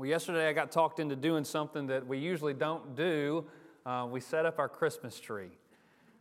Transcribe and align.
Well, 0.00 0.08
yesterday 0.08 0.48
I 0.48 0.54
got 0.54 0.72
talked 0.72 0.98
into 0.98 1.14
doing 1.14 1.44
something 1.44 1.88
that 1.88 2.06
we 2.06 2.16
usually 2.16 2.54
don't 2.54 2.96
do. 2.96 3.44
Uh, 3.84 4.08
we 4.10 4.18
set 4.18 4.46
up 4.46 4.58
our 4.58 4.66
Christmas 4.66 5.20
tree. 5.20 5.50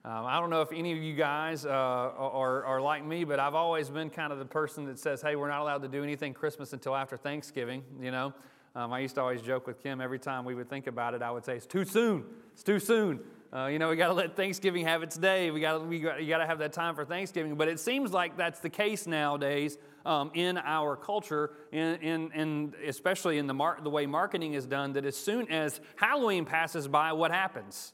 Um, 0.03 0.25
I 0.25 0.37
don't 0.41 0.49
know 0.49 0.61
if 0.61 0.73
any 0.73 0.91
of 0.91 0.97
you 0.97 1.15
guys 1.15 1.65
uh, 1.65 1.69
are, 1.69 2.65
are 2.65 2.81
like 2.81 3.05
me, 3.05 3.23
but 3.23 3.39
I've 3.39 3.55
always 3.55 3.89
been 3.89 4.09
kind 4.09 4.33
of 4.33 4.39
the 4.39 4.43
person 4.43 4.83
that 4.87 4.99
says, 4.99 5.21
hey, 5.21 5.37
we're 5.37 5.47
not 5.47 5.61
allowed 5.61 5.81
to 5.83 5.87
do 5.87 6.03
anything 6.03 6.33
Christmas 6.33 6.73
until 6.73 6.93
after 6.93 7.15
Thanksgiving, 7.15 7.81
you 8.01 8.11
know. 8.11 8.33
Um, 8.75 8.91
I 8.91 8.99
used 8.99 9.15
to 9.15 9.21
always 9.21 9.41
joke 9.41 9.65
with 9.65 9.81
Kim 9.81 10.01
every 10.01 10.19
time 10.19 10.43
we 10.43 10.55
would 10.55 10.69
think 10.69 10.87
about 10.87 11.13
it, 11.13 11.21
I 11.21 11.31
would 11.31 11.45
say, 11.45 11.55
it's 11.55 11.65
too 11.65 11.85
soon. 11.85 12.25
It's 12.51 12.63
too 12.63 12.79
soon. 12.79 13.21
Uh, 13.51 13.65
you 13.65 13.79
know, 13.79 13.89
we 13.89 13.95
got 13.95 14.07
to 14.07 14.13
let 14.13 14.35
Thanksgiving 14.35 14.85
have 14.85 15.01
its 15.01 15.17
day. 15.17 15.49
We 15.49 15.59
got 15.59 15.87
we 15.87 15.99
got, 15.99 16.21
you 16.21 16.29
got 16.29 16.37
to 16.37 16.45
have 16.45 16.59
that 16.59 16.71
time 16.71 16.93
for 16.93 17.03
Thanksgiving. 17.03 17.55
But 17.55 17.67
it 17.67 17.79
seems 17.79 18.11
like 18.11 18.37
that's 18.37 18.59
the 18.59 18.69
case 18.69 19.07
nowadays 19.07 19.77
um, 20.05 20.29
in 20.35 20.57
our 20.59 20.95
culture, 20.95 21.51
in, 21.71 21.95
in, 21.95 22.31
in 22.33 22.73
especially 22.85 23.39
in 23.39 23.47
the, 23.47 23.55
mar- 23.55 23.79
the 23.81 23.89
way 23.89 24.05
marketing 24.05 24.53
is 24.53 24.67
done, 24.67 24.93
that 24.93 25.03
as 25.03 25.15
soon 25.15 25.51
as 25.51 25.81
Halloween 25.95 26.45
passes 26.45 26.87
by, 26.87 27.13
what 27.13 27.31
happens? 27.31 27.93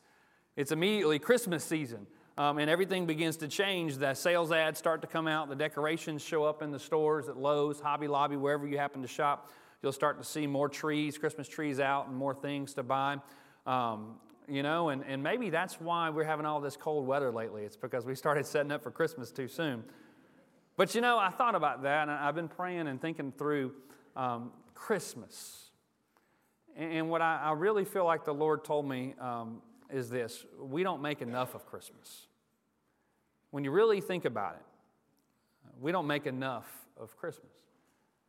It's 0.57 0.73
immediately 0.73 1.19
Christmas 1.19 1.63
season. 1.63 2.05
Um, 2.37 2.57
and 2.57 2.69
everything 2.69 3.05
begins 3.05 3.37
to 3.37 3.47
change. 3.47 3.95
The 3.95 4.13
sales 4.13 4.51
ads 4.51 4.77
start 4.77 5.01
to 5.03 5.07
come 5.07 5.25
out, 5.25 5.47
the 5.47 5.55
decorations 5.55 6.21
show 6.21 6.43
up 6.43 6.61
in 6.61 6.71
the 6.71 6.79
stores 6.79 7.29
at 7.29 7.37
Lowe's, 7.37 7.79
Hobby 7.79 8.09
Lobby, 8.09 8.35
wherever 8.35 8.67
you 8.67 8.77
happen 8.77 9.01
to 9.03 9.07
shop. 9.07 9.51
You'll 9.81 9.93
start 9.93 10.17
to 10.17 10.25
see 10.25 10.47
more 10.47 10.67
trees, 10.67 11.17
Christmas 11.17 11.47
trees 11.47 11.79
out, 11.79 12.07
and 12.07 12.17
more 12.17 12.33
things 12.33 12.73
to 12.73 12.83
buy. 12.83 13.19
Um, 13.65 14.15
you 14.47 14.63
know, 14.63 14.89
and, 14.89 15.03
and 15.05 15.21
maybe 15.21 15.49
that's 15.49 15.79
why 15.79 16.09
we're 16.09 16.23
having 16.23 16.45
all 16.45 16.61
this 16.61 16.77
cold 16.77 17.07
weather 17.07 17.31
lately. 17.31 17.63
It's 17.63 17.77
because 17.77 18.05
we 18.05 18.15
started 18.15 18.45
setting 18.45 18.71
up 18.71 18.83
for 18.83 18.91
Christmas 18.91 19.31
too 19.31 19.47
soon. 19.47 19.83
But 20.77 20.93
you 20.93 21.01
know, 21.01 21.17
I 21.17 21.29
thought 21.29 21.55
about 21.55 21.83
that, 21.83 22.03
and 22.03 22.11
I've 22.11 22.35
been 22.35 22.49
praying 22.49 22.87
and 22.87 23.01
thinking 23.01 23.31
through 23.37 23.73
um, 24.15 24.51
Christmas. 24.73 25.69
And, 26.77 27.09
what 27.09 27.21
I, 27.21 27.39
I, 27.41 27.51
really 27.53 27.85
feel 27.85 28.03
like 28.03 28.25
the 28.25 28.33
Lord 28.33 28.65
told 28.65 28.87
me 28.87 29.15
um, 29.19 29.61
is 29.89 30.09
this 30.09 30.45
we 30.59 30.83
don't 30.83 31.01
make 31.01 31.21
enough 31.21 31.55
of 31.55 31.65
Christmas. 31.65 32.27
When 33.51 33.63
you 33.63 33.71
really 33.71 34.01
think 34.01 34.25
about 34.25 34.55
it, 34.55 34.65
we 35.79 35.93
don't 35.93 36.07
make 36.07 36.27
enough 36.27 36.67
of 36.99 37.15
Christmas. 37.15 37.51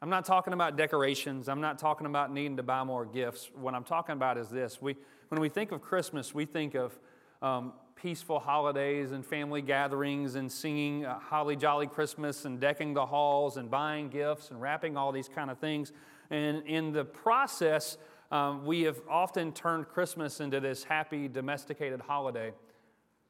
I'm 0.01 0.11
not 0.11 0.25
talking 0.25 0.53
about 0.53 0.77
decorations. 0.77 1.49
I'm 1.49 1.61
not 1.61 1.79
talking 1.79 2.07
about 2.07 2.33
needing 2.33 2.57
to 2.59 2.63
buy 2.63 2.85
more 2.85 3.05
gifts. 3.05 3.51
What 3.55 3.75
I'm 3.75 3.85
talking 3.85 4.13
about 4.13 4.39
is 4.39 4.49
this. 4.49 4.81
We, 4.81 4.95
when 5.29 5.41
we 5.41 5.49
think 5.49 5.73
of 5.73 5.81
Christmas, 5.81 6.35
we 6.35 6.45
think 6.45 6.75
of 6.75 6.99
um, 7.43 7.73
peaceful 7.97 8.39
holidays 8.39 9.13
and 9.13 9.25
family 9.25 9.63
gatherings 9.63 10.35
and 10.35 10.51
singing 10.51 11.05
uh, 11.05 11.19
Holly 11.19 11.57
Jolly 11.57 11.87
Christmas 11.87 12.45
and 12.45 12.61
decking 12.61 12.95
the 12.95 13.07
halls 13.07 13.57
and 13.57 13.71
buying 13.71 14.09
gifts 14.09 14.51
and 14.51 14.61
wrapping 14.61 14.97
all 14.97 15.13
these 15.13 15.29
kind 15.29 15.51
of 15.51 15.59
things. 15.59 15.93
And 16.31 16.67
in 16.67 16.93
the 16.93 17.05
process, 17.05 17.97
um, 18.31 18.67
we 18.67 18.83
have 18.83 19.01
often 19.09 19.53
turned 19.53 19.89
Christmas 19.89 20.41
into 20.41 20.61
this 20.61 20.85
happy, 20.85 21.29
domesticated 21.29 22.01
holiday. 22.01 22.53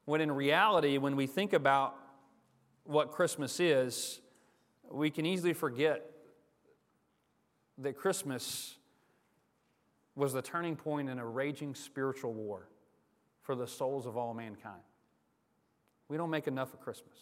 When 0.05 0.21
in 0.21 0.33
reality, 0.33 0.99
when 0.99 1.17
we 1.17 1.27
think 1.27 1.53
about 1.53 1.97
what 2.85 3.11
Christmas 3.11 3.61
is, 3.61 4.21
we 4.91 5.11
can 5.11 5.27
easily 5.27 5.53
forget 5.53 6.11
that 7.79 7.97
Christmas 7.97 8.76
was 10.17 10.33
the 10.33 10.43
turning 10.43 10.75
point 10.75 11.09
in 11.09 11.19
a 11.19 11.27
raging 11.27 11.75
spiritual 11.75 12.33
war 12.33 12.69
for 13.43 13.55
the 13.55 13.67
souls 13.67 14.07
of 14.07 14.17
all 14.17 14.35
mankind. 14.35 14.81
We 16.09 16.17
don't 16.17 16.31
make 16.31 16.49
enough 16.49 16.73
of 16.73 16.81
Christmas. 16.81 17.17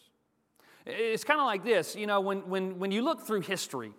It's 0.86 1.24
kind 1.24 1.40
of 1.40 1.46
like 1.46 1.64
this 1.64 1.96
you 1.96 2.06
know, 2.06 2.20
when, 2.20 2.48
when, 2.48 2.78
when 2.78 2.92
you 2.92 3.02
look 3.02 3.26
through 3.26 3.40
history 3.40 3.92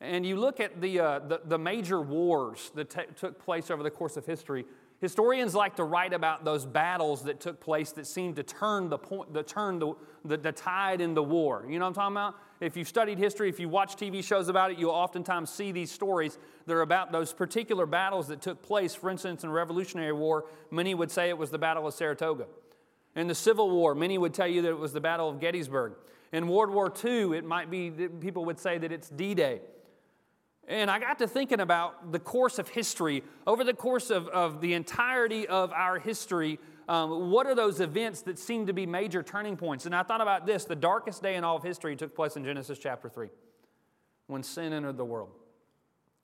and 0.00 0.26
you 0.26 0.36
look 0.36 0.60
at 0.60 0.80
the, 0.80 1.00
uh, 1.00 1.18
the, 1.20 1.40
the, 1.44 1.58
major 1.58 2.00
wars 2.00 2.72
that 2.74 2.90
t- 2.90 3.02
took 3.16 3.42
place 3.42 3.70
over 3.70 3.82
the 3.82 3.90
course 3.90 4.16
of 4.16 4.26
history, 4.26 4.64
historians 5.02 5.52
like 5.52 5.74
to 5.76 5.84
write 5.84 6.12
about 6.12 6.44
those 6.44 6.64
battles 6.64 7.24
that 7.24 7.40
took 7.40 7.60
place 7.60 7.90
that 7.92 8.06
seemed 8.06 8.36
to 8.36 8.44
turn 8.44 8.88
the, 8.88 8.96
point, 8.96 9.34
the, 9.34 9.42
turn 9.42 9.80
the, 9.80 9.94
the, 10.24 10.36
the 10.36 10.52
tide 10.52 11.00
in 11.00 11.12
the 11.12 11.22
war. 11.22 11.66
You 11.68 11.80
know 11.80 11.86
what 11.86 11.88
I'm 11.88 11.94
talking 11.94 12.16
about? 12.16 12.36
If 12.60 12.76
you've 12.76 12.86
studied 12.86 13.18
history, 13.18 13.48
if 13.48 13.58
you 13.58 13.68
watch 13.68 13.96
TV 13.96 14.22
shows 14.22 14.48
about 14.48 14.70
it, 14.70 14.78
you'll 14.78 14.92
oftentimes 14.92 15.50
see 15.50 15.72
these 15.72 15.90
stories 15.90 16.38
that 16.66 16.72
are 16.72 16.82
about 16.82 17.10
those 17.10 17.32
particular 17.32 17.84
battles 17.84 18.28
that 18.28 18.40
took 18.40 18.62
place. 18.62 18.94
For 18.94 19.10
instance, 19.10 19.42
in 19.42 19.50
the 19.50 19.54
Revolutionary 19.54 20.12
War, 20.12 20.44
many 20.70 20.94
would 20.94 21.10
say 21.10 21.28
it 21.28 21.36
was 21.36 21.50
the 21.50 21.58
Battle 21.58 21.84
of 21.84 21.94
Saratoga. 21.94 22.46
In 23.16 23.26
the 23.26 23.34
Civil 23.34 23.70
War, 23.70 23.96
many 23.96 24.16
would 24.16 24.32
tell 24.32 24.46
you 24.46 24.62
that 24.62 24.68
it 24.68 24.78
was 24.78 24.92
the 24.92 25.00
Battle 25.00 25.28
of 25.28 25.40
Gettysburg. 25.40 25.94
In 26.32 26.46
World 26.46 26.72
War 26.72 26.92
II, 27.04 27.36
it 27.36 27.44
might 27.44 27.72
be 27.72 27.90
people 27.90 28.44
would 28.44 28.60
say 28.60 28.78
that 28.78 28.92
it's 28.92 29.10
D 29.10 29.34
Day. 29.34 29.62
And 30.68 30.90
I 30.90 30.98
got 30.98 31.18
to 31.18 31.26
thinking 31.26 31.60
about 31.60 32.12
the 32.12 32.18
course 32.18 32.58
of 32.58 32.68
history. 32.68 33.24
Over 33.46 33.64
the 33.64 33.74
course 33.74 34.10
of, 34.10 34.28
of 34.28 34.60
the 34.60 34.74
entirety 34.74 35.46
of 35.48 35.72
our 35.72 35.98
history, 35.98 36.58
um, 36.88 37.30
what 37.30 37.46
are 37.46 37.54
those 37.54 37.80
events 37.80 38.22
that 38.22 38.38
seem 38.38 38.66
to 38.66 38.72
be 38.72 38.86
major 38.86 39.22
turning 39.22 39.56
points? 39.56 39.86
And 39.86 39.94
I 39.94 40.02
thought 40.02 40.20
about 40.20 40.46
this 40.46 40.64
the 40.64 40.76
darkest 40.76 41.22
day 41.22 41.34
in 41.34 41.44
all 41.44 41.56
of 41.56 41.62
history 41.62 41.96
took 41.96 42.14
place 42.14 42.36
in 42.36 42.44
Genesis 42.44 42.78
chapter 42.78 43.08
3 43.08 43.28
when 44.26 44.42
sin 44.42 44.72
entered 44.72 44.96
the 44.96 45.04
world. 45.04 45.30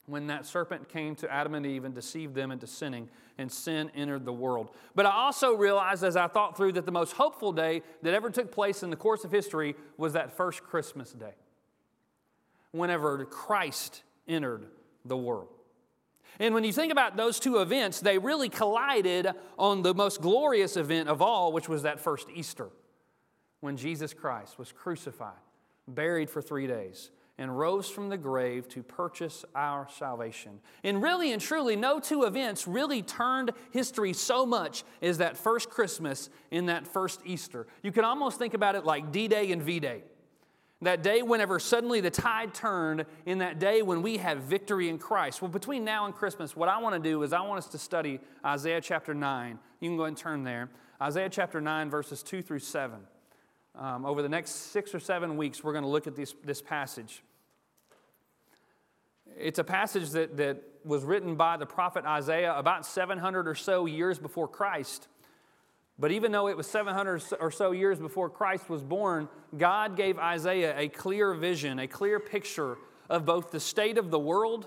When 0.06 0.28
that 0.28 0.46
serpent 0.46 0.88
came 0.88 1.14
to 1.16 1.30
Adam 1.30 1.54
and 1.54 1.66
Eve 1.66 1.84
and 1.84 1.94
deceived 1.94 2.34
them 2.34 2.50
into 2.50 2.66
sinning, 2.66 3.10
and 3.36 3.52
sin 3.52 3.90
entered 3.94 4.24
the 4.24 4.32
world. 4.32 4.70
But 4.94 5.04
I 5.04 5.10
also 5.10 5.54
realized 5.54 6.02
as 6.02 6.16
I 6.16 6.28
thought 6.28 6.56
through 6.56 6.72
that 6.72 6.86
the 6.86 6.92
most 6.92 7.12
hopeful 7.12 7.52
day 7.52 7.82
that 8.02 8.14
ever 8.14 8.30
took 8.30 8.50
place 8.50 8.82
in 8.82 8.88
the 8.88 8.96
course 8.96 9.24
of 9.24 9.30
history 9.30 9.76
was 9.98 10.14
that 10.14 10.36
first 10.36 10.62
Christmas 10.62 11.12
day. 11.12 11.34
Whenever 12.72 13.24
Christ 13.26 14.02
entered 14.28 14.66
the 15.04 15.16
world. 15.16 15.48
And 16.38 16.54
when 16.54 16.62
you 16.64 16.72
think 16.72 16.92
about 16.92 17.16
those 17.16 17.40
two 17.40 17.58
events, 17.58 18.00
they 18.00 18.18
really 18.18 18.48
collided 18.48 19.28
on 19.58 19.82
the 19.82 19.94
most 19.94 20.20
glorious 20.20 20.76
event 20.76 21.08
of 21.08 21.20
all, 21.20 21.52
which 21.52 21.68
was 21.68 21.82
that 21.82 21.98
first 21.98 22.28
Easter, 22.32 22.68
when 23.60 23.76
Jesus 23.76 24.14
Christ 24.14 24.58
was 24.58 24.70
crucified, 24.70 25.32
buried 25.88 26.30
for 26.30 26.40
three 26.40 26.66
days, 26.68 27.10
and 27.38 27.56
rose 27.56 27.88
from 27.88 28.08
the 28.08 28.16
grave 28.16 28.68
to 28.68 28.82
purchase 28.82 29.44
our 29.54 29.88
salvation. 29.96 30.60
And 30.82 31.00
really 31.02 31.32
and 31.32 31.40
truly, 31.40 31.76
no 31.76 32.00
two 32.00 32.24
events 32.24 32.66
really 32.66 33.02
turned 33.02 33.52
history 33.70 34.12
so 34.12 34.44
much 34.44 34.82
as 35.00 35.18
that 35.18 35.36
first 35.36 35.70
Christmas 35.70 36.30
and 36.50 36.68
that 36.68 36.86
first 36.86 37.20
Easter. 37.24 37.66
You 37.82 37.92
can 37.92 38.04
almost 38.04 38.38
think 38.38 38.54
about 38.54 38.74
it 38.74 38.84
like 38.84 39.12
D 39.12 39.28
Day 39.28 39.52
and 39.52 39.62
V 39.62 39.78
Day. 39.78 40.02
That 40.82 41.02
day, 41.02 41.22
whenever 41.22 41.58
suddenly 41.58 42.00
the 42.00 42.10
tide 42.10 42.54
turned, 42.54 43.04
in 43.26 43.38
that 43.38 43.58
day 43.58 43.82
when 43.82 44.00
we 44.00 44.18
have 44.18 44.38
victory 44.38 44.88
in 44.88 44.98
Christ. 44.98 45.42
Well, 45.42 45.50
between 45.50 45.84
now 45.84 46.06
and 46.06 46.14
Christmas, 46.14 46.54
what 46.54 46.68
I 46.68 46.78
want 46.78 46.94
to 46.94 47.00
do 47.00 47.22
is 47.24 47.32
I 47.32 47.40
want 47.40 47.58
us 47.58 47.66
to 47.68 47.78
study 47.78 48.20
Isaiah 48.44 48.80
chapter 48.80 49.12
9. 49.12 49.58
You 49.80 49.90
can 49.90 49.96
go 49.96 50.04
and 50.04 50.16
turn 50.16 50.44
there. 50.44 50.70
Isaiah 51.02 51.28
chapter 51.28 51.60
9, 51.60 51.90
verses 51.90 52.22
2 52.22 52.42
through 52.42 52.60
7. 52.60 53.00
Um, 53.74 54.06
over 54.06 54.22
the 54.22 54.28
next 54.28 54.50
six 54.72 54.94
or 54.94 55.00
seven 55.00 55.36
weeks, 55.36 55.64
we're 55.64 55.72
going 55.72 55.84
to 55.84 55.90
look 55.90 56.06
at 56.06 56.14
this, 56.14 56.34
this 56.44 56.62
passage. 56.62 57.22
It's 59.36 59.58
a 59.58 59.64
passage 59.64 60.10
that, 60.10 60.36
that 60.36 60.62
was 60.84 61.04
written 61.04 61.34
by 61.34 61.56
the 61.56 61.66
prophet 61.66 62.04
Isaiah 62.04 62.54
about 62.54 62.86
700 62.86 63.46
or 63.46 63.54
so 63.54 63.86
years 63.86 64.18
before 64.18 64.48
Christ. 64.48 65.08
But 65.98 66.12
even 66.12 66.30
though 66.30 66.48
it 66.48 66.56
was 66.56 66.68
700 66.68 67.22
or 67.40 67.50
so 67.50 67.72
years 67.72 67.98
before 67.98 68.30
Christ 68.30 68.70
was 68.70 68.84
born, 68.84 69.28
God 69.56 69.96
gave 69.96 70.18
Isaiah 70.18 70.78
a 70.78 70.88
clear 70.88 71.34
vision, 71.34 71.80
a 71.80 71.88
clear 71.88 72.20
picture 72.20 72.78
of 73.10 73.24
both 73.24 73.50
the 73.50 73.58
state 73.58 73.98
of 73.98 74.10
the 74.10 74.18
world 74.18 74.66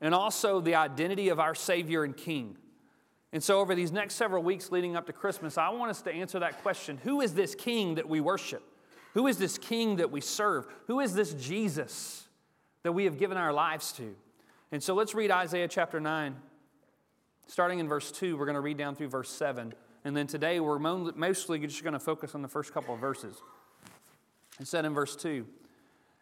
and 0.00 0.14
also 0.14 0.60
the 0.60 0.74
identity 0.74 1.28
of 1.28 1.38
our 1.38 1.54
Savior 1.54 2.04
and 2.04 2.16
King. 2.16 2.56
And 3.32 3.42
so, 3.42 3.60
over 3.60 3.74
these 3.74 3.90
next 3.90 4.14
several 4.14 4.42
weeks 4.42 4.70
leading 4.70 4.96
up 4.96 5.06
to 5.06 5.12
Christmas, 5.12 5.58
I 5.58 5.68
want 5.70 5.90
us 5.90 6.02
to 6.02 6.12
answer 6.12 6.38
that 6.38 6.62
question 6.62 6.98
Who 7.02 7.20
is 7.20 7.34
this 7.34 7.54
King 7.54 7.96
that 7.96 8.08
we 8.08 8.20
worship? 8.20 8.62
Who 9.14 9.26
is 9.26 9.38
this 9.38 9.58
King 9.58 9.96
that 9.96 10.10
we 10.10 10.20
serve? 10.20 10.66
Who 10.86 11.00
is 11.00 11.14
this 11.14 11.34
Jesus 11.34 12.28
that 12.84 12.92
we 12.92 13.04
have 13.04 13.18
given 13.18 13.36
our 13.36 13.52
lives 13.52 13.92
to? 13.94 14.14
And 14.70 14.82
so, 14.82 14.94
let's 14.94 15.14
read 15.14 15.30
Isaiah 15.30 15.68
chapter 15.68 16.00
9. 16.00 16.36
Starting 17.46 17.80
in 17.80 17.88
verse 17.88 18.10
2, 18.12 18.38
we're 18.38 18.46
going 18.46 18.54
to 18.54 18.60
read 18.60 18.78
down 18.78 18.94
through 18.94 19.08
verse 19.08 19.28
7. 19.28 19.74
And 20.04 20.16
then 20.16 20.26
today 20.26 20.60
we're 20.60 20.78
mostly 20.78 21.58
just 21.60 21.82
going 21.82 21.94
to 21.94 21.98
focus 21.98 22.34
on 22.34 22.42
the 22.42 22.48
first 22.48 22.74
couple 22.74 22.94
of 22.94 23.00
verses. 23.00 23.40
It 24.60 24.66
said 24.66 24.84
in 24.84 24.94
verse 24.94 25.16
2, 25.16 25.46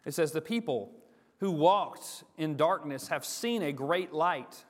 it 0.05 0.13
says, 0.13 0.31
The 0.31 0.41
people 0.41 0.91
who 1.39 1.51
walked 1.51 2.23
in 2.37 2.55
darkness 2.55 3.09
have 3.09 3.25
seen 3.25 3.61
a 3.61 3.73
great 3.73 4.13
light. 4.13 4.63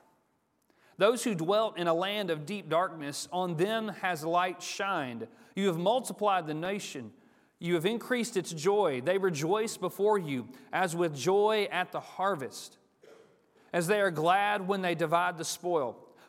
Those 0.98 1.24
who 1.24 1.34
dwelt 1.34 1.78
in 1.78 1.86
a 1.86 1.94
land 1.94 2.30
of 2.30 2.46
deep 2.46 2.68
darkness, 2.68 3.28
on 3.32 3.56
them 3.56 3.88
has 4.00 4.24
light 4.24 4.62
shined. 4.62 5.26
You 5.54 5.68
have 5.68 5.78
multiplied 5.78 6.46
the 6.46 6.54
nation. 6.54 7.12
You 7.58 7.74
have 7.74 7.86
increased 7.86 8.36
its 8.36 8.52
joy. 8.52 9.00
They 9.00 9.18
rejoice 9.18 9.76
before 9.76 10.18
you 10.18 10.48
as 10.72 10.94
with 10.94 11.16
joy 11.16 11.68
at 11.70 11.92
the 11.92 12.00
harvest, 12.00 12.78
as 13.72 13.86
they 13.86 14.00
are 14.00 14.10
glad 14.10 14.66
when 14.66 14.82
they 14.82 14.94
divide 14.94 15.38
the 15.38 15.44
spoil. 15.44 16.03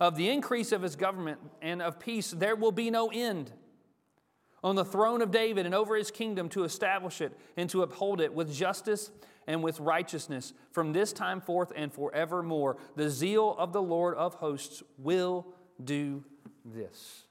Of 0.00 0.16
the 0.16 0.28
increase 0.28 0.72
of 0.72 0.82
his 0.82 0.96
government 0.96 1.38
and 1.62 1.80
of 1.80 1.98
peace 1.98 2.30
there 2.30 2.56
will 2.56 2.72
be 2.72 2.90
no 2.90 3.10
end. 3.12 3.52
On 4.62 4.74
the 4.76 4.84
throne 4.84 5.20
of 5.22 5.30
David 5.30 5.66
and 5.66 5.74
over 5.74 5.94
his 5.96 6.10
kingdom 6.10 6.48
to 6.50 6.64
establish 6.64 7.20
it 7.20 7.38
and 7.56 7.68
to 7.70 7.82
uphold 7.82 8.20
it 8.20 8.34
with 8.34 8.52
justice 8.52 9.10
and 9.46 9.62
with 9.62 9.78
righteousness 9.80 10.52
from 10.72 10.92
this 10.92 11.12
time 11.12 11.40
forth 11.40 11.72
and 11.76 11.92
forevermore. 11.92 12.78
The 12.96 13.10
zeal 13.10 13.54
of 13.58 13.72
the 13.72 13.82
Lord 13.82 14.16
of 14.16 14.34
hosts 14.34 14.82
will 14.98 15.46
do 15.82 16.24
this. 16.64 17.24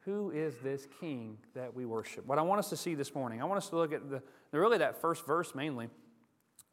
Who 0.00 0.30
is 0.30 0.54
this 0.62 0.86
king 1.00 1.36
that 1.54 1.74
we 1.74 1.84
worship? 1.84 2.26
What 2.26 2.38
I 2.38 2.42
want 2.42 2.60
us 2.60 2.70
to 2.70 2.76
see 2.76 2.94
this 2.94 3.14
morning, 3.14 3.42
I 3.42 3.44
want 3.44 3.58
us 3.58 3.68
to 3.70 3.76
look 3.76 3.92
at 3.92 4.08
the, 4.08 4.22
really 4.52 4.78
that 4.78 5.00
first 5.00 5.26
verse 5.26 5.54
mainly 5.54 5.88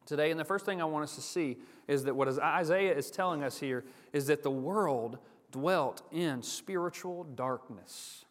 today. 0.06 0.30
And 0.30 0.38
the 0.40 0.44
first 0.44 0.64
thing 0.64 0.80
I 0.80 0.84
want 0.84 1.02
us 1.02 1.16
to 1.16 1.20
see 1.20 1.58
is 1.88 2.04
that 2.04 2.14
what 2.14 2.28
Isaiah 2.38 2.94
is 2.94 3.10
telling 3.10 3.42
us 3.42 3.58
here 3.58 3.84
is 4.12 4.26
that 4.26 4.42
the 4.42 4.50
world 4.50 5.18
dwelt 5.50 6.02
in 6.12 6.42
spiritual 6.42 7.24
darkness. 7.24 8.24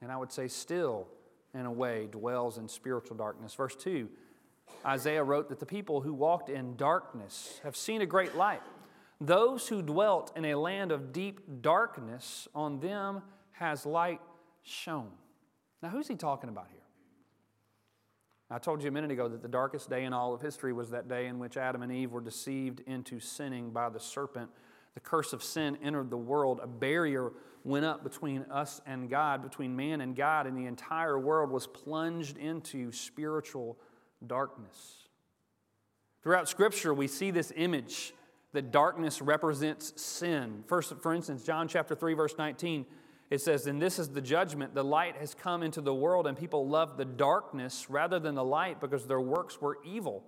And 0.00 0.10
I 0.10 0.16
would 0.16 0.32
say, 0.32 0.48
still, 0.48 1.08
in 1.54 1.66
a 1.66 1.72
way, 1.72 2.08
dwells 2.10 2.58
in 2.58 2.68
spiritual 2.68 3.16
darkness. 3.16 3.54
Verse 3.54 3.76
2 3.76 4.08
Isaiah 4.84 5.24
wrote 5.24 5.48
that 5.48 5.60
the 5.60 5.66
people 5.66 6.00
who 6.00 6.12
walked 6.12 6.50
in 6.50 6.76
darkness 6.76 7.60
have 7.62 7.76
seen 7.76 8.02
a 8.02 8.06
great 8.06 8.36
light. 8.36 8.62
Those 9.20 9.68
who 9.68 9.80
dwelt 9.80 10.32
in 10.36 10.44
a 10.44 10.54
land 10.56 10.92
of 10.92 11.12
deep 11.12 11.40
darkness, 11.62 12.48
on 12.54 12.80
them 12.80 13.22
has 13.52 13.86
light 13.86 14.20
shone. 14.62 15.12
Now, 15.82 15.88
who's 15.88 16.08
he 16.08 16.16
talking 16.16 16.50
about 16.50 16.66
here? 16.70 16.83
I 18.50 18.58
told 18.58 18.82
you 18.82 18.88
a 18.88 18.92
minute 18.92 19.10
ago 19.10 19.28
that 19.28 19.42
the 19.42 19.48
darkest 19.48 19.88
day 19.88 20.04
in 20.04 20.12
all 20.12 20.34
of 20.34 20.42
history 20.42 20.72
was 20.72 20.90
that 20.90 21.08
day 21.08 21.26
in 21.26 21.38
which 21.38 21.56
Adam 21.56 21.82
and 21.82 21.90
Eve 21.90 22.12
were 22.12 22.20
deceived 22.20 22.80
into 22.86 23.18
sinning 23.18 23.70
by 23.70 23.88
the 23.88 23.98
serpent. 23.98 24.50
The 24.94 25.00
curse 25.00 25.32
of 25.32 25.42
sin 25.42 25.78
entered 25.82 26.10
the 26.10 26.18
world. 26.18 26.60
A 26.62 26.66
barrier 26.66 27.32
went 27.64 27.86
up 27.86 28.04
between 28.04 28.42
us 28.50 28.82
and 28.86 29.08
God, 29.08 29.42
between 29.42 29.74
man 29.74 30.02
and 30.02 30.14
God, 30.14 30.46
and 30.46 30.56
the 30.56 30.66
entire 30.66 31.18
world 31.18 31.50
was 31.50 31.66
plunged 31.66 32.36
into 32.36 32.92
spiritual 32.92 33.78
darkness. 34.26 35.08
Throughout 36.22 36.48
Scripture, 36.48 36.92
we 36.92 37.08
see 37.08 37.30
this 37.30 37.52
image 37.56 38.12
that 38.52 38.70
darkness 38.70 39.20
represents 39.20 40.00
sin. 40.00 40.62
First, 40.66 40.92
for 41.00 41.12
instance, 41.12 41.42
John 41.42 41.66
chapter 41.66 41.94
3, 41.94 42.14
verse 42.14 42.34
19, 42.38 42.86
it 43.30 43.40
says, 43.40 43.66
And 43.66 43.80
this 43.80 43.98
is 43.98 44.10
the 44.10 44.20
judgment. 44.20 44.74
The 44.74 44.84
light 44.84 45.16
has 45.16 45.34
come 45.34 45.62
into 45.62 45.80
the 45.80 45.94
world, 45.94 46.26
and 46.26 46.36
people 46.36 46.68
love 46.68 46.96
the 46.96 47.04
darkness 47.04 47.88
rather 47.88 48.18
than 48.18 48.34
the 48.34 48.44
light 48.44 48.80
because 48.80 49.06
their 49.06 49.20
works 49.20 49.60
were 49.60 49.78
evil. 49.84 50.24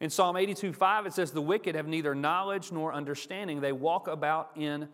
In 0.00 0.10
Psalm 0.10 0.36
82, 0.36 0.72
5, 0.72 1.06
it 1.06 1.12
says, 1.12 1.30
The 1.30 1.42
wicked 1.42 1.74
have 1.74 1.86
neither 1.86 2.14
knowledge 2.14 2.72
nor 2.72 2.92
understanding. 2.92 3.60
They 3.60 3.72
walk 3.72 4.08
about 4.08 4.50
in 4.56 4.88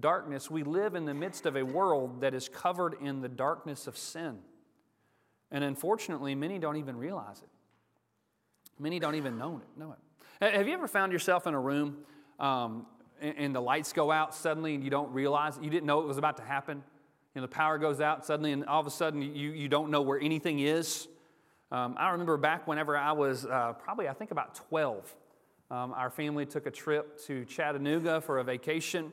darkness. 0.00 0.50
We 0.50 0.62
live 0.62 0.94
in 0.94 1.04
the 1.04 1.14
midst 1.14 1.46
of 1.46 1.56
a 1.56 1.62
world 1.62 2.20
that 2.20 2.34
is 2.34 2.48
covered 2.48 2.94
in 3.00 3.20
the 3.20 3.28
darkness 3.28 3.86
of 3.86 3.96
sin. 3.96 4.38
And 5.50 5.62
unfortunately, 5.62 6.34
many 6.34 6.58
don't 6.58 6.76
even 6.76 6.96
realize 6.96 7.40
it. 7.40 7.48
Many 8.78 8.98
don't 8.98 9.14
even 9.14 9.38
know 9.38 9.58
it. 9.62 9.78
Know 9.78 9.92
it. 9.92 10.54
Have 10.54 10.66
you 10.66 10.74
ever 10.74 10.88
found 10.88 11.12
yourself 11.12 11.46
in 11.46 11.54
a 11.54 11.60
room 11.60 11.98
um, 12.38 12.86
and, 13.20 13.34
and, 13.38 13.54
the 13.54 13.60
lights 13.60 13.92
go 13.92 14.10
out 14.10 14.34
suddenly 14.34 14.74
and 14.74 14.84
you 14.84 14.90
don't 14.90 15.12
realize 15.12 15.58
you 15.62 15.70
didn't 15.70 15.86
know 15.86 16.00
it 16.00 16.06
was 16.06 16.18
about 16.18 16.36
to 16.38 16.42
happen? 16.42 16.82
Know, 17.34 17.42
the 17.42 17.48
power 17.48 17.76
goes 17.76 18.00
out 18.00 18.24
suddenly 18.24 18.52
and 18.52 18.64
all 18.64 18.80
of 18.80 18.86
a 18.86 18.90
sudden 18.90 19.20
you, 19.20 19.50
you 19.50 19.68
don't 19.68 19.90
know 19.90 20.00
where 20.00 20.18
anything 20.18 20.60
is. 20.60 21.06
Um, 21.70 21.94
I 21.98 22.10
remember 22.10 22.36
back 22.36 22.66
whenever 22.66 22.96
I 22.96 23.12
was 23.12 23.44
uh, 23.44 23.74
probably, 23.74 24.08
I 24.08 24.14
think, 24.14 24.30
about 24.30 24.54
12. 24.54 25.14
Um, 25.70 25.92
our 25.92 26.10
family 26.10 26.46
took 26.46 26.66
a 26.66 26.70
trip 26.70 27.20
to 27.26 27.44
Chattanooga 27.44 28.20
for 28.20 28.38
a 28.38 28.44
vacation. 28.44 29.12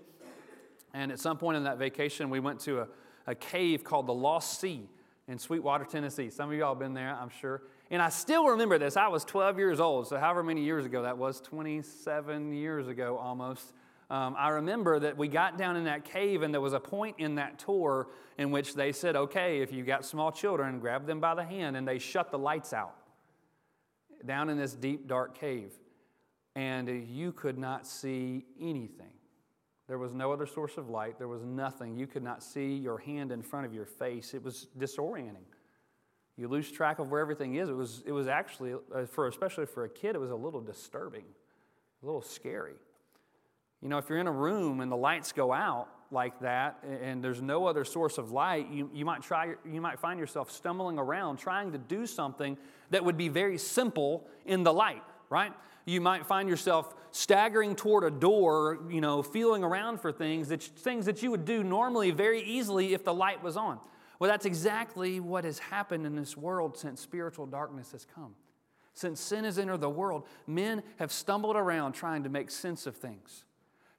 And 0.93 1.11
at 1.11 1.19
some 1.19 1.37
point 1.37 1.57
in 1.57 1.63
that 1.63 1.79
vacation, 1.79 2.29
we 2.29 2.39
went 2.39 2.59
to 2.61 2.81
a, 2.81 2.87
a 3.27 3.35
cave 3.35 3.83
called 3.83 4.07
the 4.07 4.13
Lost 4.13 4.61
Sea 4.61 4.87
in 5.27 5.39
Sweetwater, 5.39 5.85
Tennessee. 5.85 6.29
Some 6.29 6.51
of 6.51 6.57
y'all 6.57 6.75
have 6.75 6.79
been 6.79 6.93
there, 6.93 7.15
I'm 7.15 7.29
sure. 7.29 7.63
And 7.89 8.01
I 8.01 8.09
still 8.09 8.47
remember 8.47 8.77
this. 8.77 8.97
I 8.97 9.07
was 9.07 9.25
12 9.25 9.57
years 9.57 9.79
old, 9.79 10.07
so 10.07 10.17
however 10.17 10.43
many 10.43 10.63
years 10.63 10.85
ago 10.85 11.03
that 11.03 11.17
was, 11.17 11.41
27 11.41 12.53
years 12.53 12.87
ago 12.87 13.17
almost. 13.17 13.73
Um, 14.09 14.35
I 14.37 14.49
remember 14.49 14.99
that 14.99 15.17
we 15.17 15.27
got 15.27 15.57
down 15.57 15.75
in 15.75 15.85
that 15.85 16.05
cave, 16.05 16.41
and 16.41 16.53
there 16.53 16.61
was 16.61 16.73
a 16.73 16.79
point 16.79 17.15
in 17.19 17.35
that 17.35 17.59
tour 17.59 18.07
in 18.37 18.51
which 18.51 18.75
they 18.75 18.91
said, 18.91 19.15
okay, 19.15 19.61
if 19.61 19.71
you 19.71 19.83
got 19.83 20.05
small 20.05 20.31
children, 20.31 20.79
grab 20.79 21.05
them 21.05 21.19
by 21.19 21.35
the 21.35 21.43
hand, 21.43 21.77
and 21.77 21.87
they 21.87 21.99
shut 21.99 22.31
the 22.31 22.37
lights 22.37 22.73
out 22.73 22.95
down 24.25 24.49
in 24.49 24.57
this 24.57 24.73
deep, 24.73 25.07
dark 25.07 25.37
cave. 25.37 25.73
And 26.55 27.07
you 27.09 27.31
could 27.31 27.57
not 27.57 27.87
see 27.87 28.45
anything. 28.59 29.13
There 29.87 29.97
was 29.97 30.13
no 30.13 30.31
other 30.31 30.45
source 30.45 30.77
of 30.77 30.89
light. 30.89 31.17
There 31.17 31.27
was 31.27 31.43
nothing. 31.43 31.97
You 31.97 32.07
could 32.07 32.23
not 32.23 32.41
see 32.41 32.73
your 32.75 32.99
hand 32.99 33.31
in 33.31 33.41
front 33.41 33.65
of 33.65 33.73
your 33.73 33.85
face. 33.85 34.33
It 34.33 34.43
was 34.43 34.67
disorienting. 34.77 35.45
You 36.37 36.47
lose 36.47 36.71
track 36.71 36.99
of 36.99 37.11
where 37.11 37.21
everything 37.21 37.55
is. 37.55 37.69
It 37.69 37.75
was, 37.75 38.03
it 38.05 38.11
was 38.11 38.27
actually, 38.27 38.73
uh, 38.73 39.05
for, 39.05 39.27
especially 39.27 39.65
for 39.65 39.83
a 39.83 39.89
kid, 39.89 40.15
it 40.15 40.19
was 40.19 40.31
a 40.31 40.35
little 40.35 40.61
disturbing, 40.61 41.25
a 42.01 42.05
little 42.05 42.21
scary. 42.21 42.75
You 43.83 43.89
know, 43.89 43.97
if 43.97 44.07
you're 44.07 44.19
in 44.19 44.27
a 44.27 44.31
room 44.31 44.79
and 44.79 44.89
the 44.89 44.95
lights 44.95 45.33
go 45.33 45.51
out 45.51 45.89
like 46.09 46.39
that 46.39 46.81
and 47.01 47.21
there's 47.21 47.41
no 47.41 47.67
other 47.67 47.83
source 47.83 48.17
of 48.17 48.31
light, 48.31 48.71
you, 48.71 48.89
you, 48.93 49.03
might, 49.03 49.21
try, 49.21 49.55
you 49.69 49.81
might 49.81 49.99
find 49.99 50.17
yourself 50.17 50.49
stumbling 50.51 50.97
around 50.97 51.37
trying 51.37 51.73
to 51.73 51.77
do 51.77 52.07
something 52.07 52.57
that 52.91 53.03
would 53.03 53.17
be 53.17 53.27
very 53.27 53.57
simple 53.57 54.25
in 54.45 54.63
the 54.63 54.71
light, 54.71 55.03
right? 55.29 55.51
You 55.85 55.99
might 55.99 56.25
find 56.25 56.47
yourself 56.47 56.95
staggering 57.11 57.75
toward 57.75 58.05
a 58.05 58.11
door, 58.11 58.79
you 58.89 59.01
know, 59.01 59.21
feeling 59.21 59.65
around 59.65 59.99
for 59.99 60.13
things 60.13 60.47
that, 60.47 60.63
things 60.63 61.05
that 61.05 61.21
you 61.21 61.29
would 61.31 61.43
do 61.43 61.61
normally 61.61 62.11
very 62.11 62.41
easily 62.41 62.93
if 62.93 63.03
the 63.03 63.13
light 63.13 63.43
was 63.43 63.57
on. 63.57 63.79
Well, 64.17 64.29
that's 64.29 64.45
exactly 64.45 65.19
what 65.19 65.43
has 65.43 65.59
happened 65.59 66.05
in 66.05 66.15
this 66.15 66.37
world 66.37 66.77
since 66.77 67.01
spiritual 67.01 67.47
darkness 67.47 67.91
has 67.91 68.05
come. 68.15 68.35
Since 68.93 69.19
sin 69.19 69.43
has 69.43 69.59
entered 69.59 69.81
the 69.81 69.89
world, 69.89 70.25
men 70.47 70.83
have 70.99 71.11
stumbled 71.11 71.57
around 71.57 71.93
trying 71.93 72.23
to 72.23 72.29
make 72.29 72.49
sense 72.49 72.87
of 72.87 72.95
things, 72.95 73.43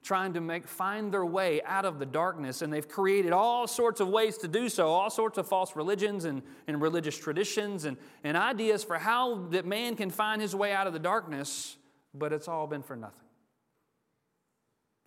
trying 0.05 0.33
to 0.33 0.39
make 0.39 0.67
find 0.67 1.11
their 1.11 1.25
way 1.25 1.61
out 1.63 1.83
of 1.83 1.97
the 1.97 2.05
darkness, 2.05 2.61
and 2.61 2.71
they've 2.71 2.87
created 2.87 3.31
all 3.31 3.65
sorts 3.65 3.99
of 3.99 4.07
ways 4.07 4.37
to 4.37 4.47
do 4.47 4.69
so, 4.69 4.87
all 4.87 5.09
sorts 5.09 5.39
of 5.39 5.47
false 5.47 5.75
religions 5.75 6.25
and, 6.25 6.43
and 6.67 6.79
religious 6.79 7.17
traditions 7.17 7.85
and, 7.85 7.97
and 8.23 8.37
ideas 8.37 8.83
for 8.83 8.99
how 8.99 9.47
that 9.49 9.65
man 9.65 9.95
can 9.95 10.11
find 10.11 10.41
his 10.41 10.55
way 10.55 10.71
out 10.71 10.85
of 10.85 10.93
the 10.93 10.99
darkness, 10.99 11.75
but 12.13 12.31
it's 12.31 12.47
all 12.47 12.67
been 12.67 12.83
for 12.83 12.95
nothing. 12.95 13.25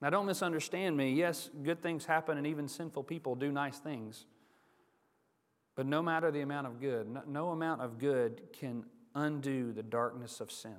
Now, 0.02 0.11
don't 0.11 0.26
misunderstand 0.26 0.97
me. 0.97 1.12
Yes, 1.12 1.49
good 1.62 1.81
things 1.81 2.05
happen, 2.05 2.37
and 2.37 2.47
even 2.47 2.67
sinful 2.67 3.05
people 3.05 3.37
do 3.37 3.52
nice 3.52 3.78
things. 3.78 4.26
But 5.76 5.87
no 5.87 6.02
matter 6.02 6.33
the 6.33 6.40
amount 6.40 6.67
of 6.67 6.81
good, 6.81 7.09
no, 7.09 7.23
no 7.25 7.49
amount 7.50 7.83
of 7.83 7.99
good 7.99 8.43
can 8.52 8.85
undo 9.14 9.73
the 9.73 9.83
darkness 9.83 10.40
of 10.40 10.50
sin. 10.50 10.76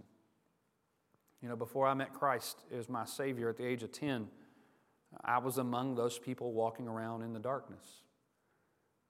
You 1.42 1.50
know, 1.50 1.56
before 1.56 1.88
I 1.88 1.94
met 1.94 2.14
Christ 2.14 2.58
as 2.78 2.90
my 2.90 3.06
Savior 3.06 3.50
at 3.50 3.58
the 3.58 3.66
age 3.66 3.84
of 3.84 3.92
10, 3.92 4.28
I 5.24 5.38
was 5.40 5.58
among 5.58 5.96
those 5.96 6.20
people 6.20 6.52
walking 6.54 6.88
around 6.88 7.22
in 7.22 7.34
the 7.34 7.40
darkness. 7.40 8.04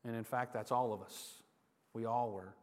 And 0.06 0.16
in 0.16 0.24
fact, 0.24 0.54
that's 0.54 0.72
all 0.72 0.94
of 0.94 1.02
us. 1.02 1.42
We 1.94 2.06
all 2.06 2.32
were. 2.32 2.54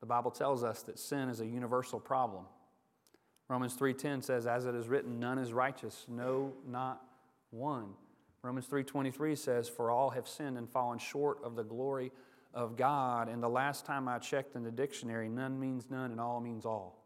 The 0.00 0.06
Bible 0.06 0.30
tells 0.30 0.64
us 0.64 0.82
that 0.82 0.98
sin 0.98 1.28
is 1.28 1.40
a 1.40 1.46
universal 1.46 2.00
problem. 2.00 2.44
Romans 3.48 3.76
3:10 3.76 4.22
says 4.22 4.46
as 4.46 4.66
it 4.66 4.74
is 4.74 4.88
written 4.88 5.20
none 5.20 5.38
is 5.38 5.52
righteous 5.52 6.04
no 6.08 6.52
not 6.66 7.02
one. 7.50 7.94
Romans 8.42 8.66
3:23 8.66 9.36
says 9.36 9.68
for 9.68 9.90
all 9.90 10.10
have 10.10 10.26
sinned 10.26 10.58
and 10.58 10.68
fallen 10.68 10.98
short 10.98 11.42
of 11.44 11.54
the 11.54 11.62
glory 11.62 12.12
of 12.52 12.76
God. 12.76 13.28
And 13.28 13.42
the 13.42 13.48
last 13.48 13.86
time 13.86 14.08
I 14.08 14.18
checked 14.18 14.56
in 14.56 14.64
the 14.64 14.70
dictionary, 14.70 15.28
none 15.28 15.60
means 15.60 15.88
none 15.90 16.10
and 16.10 16.20
all 16.20 16.40
means 16.40 16.66
all. 16.66 17.04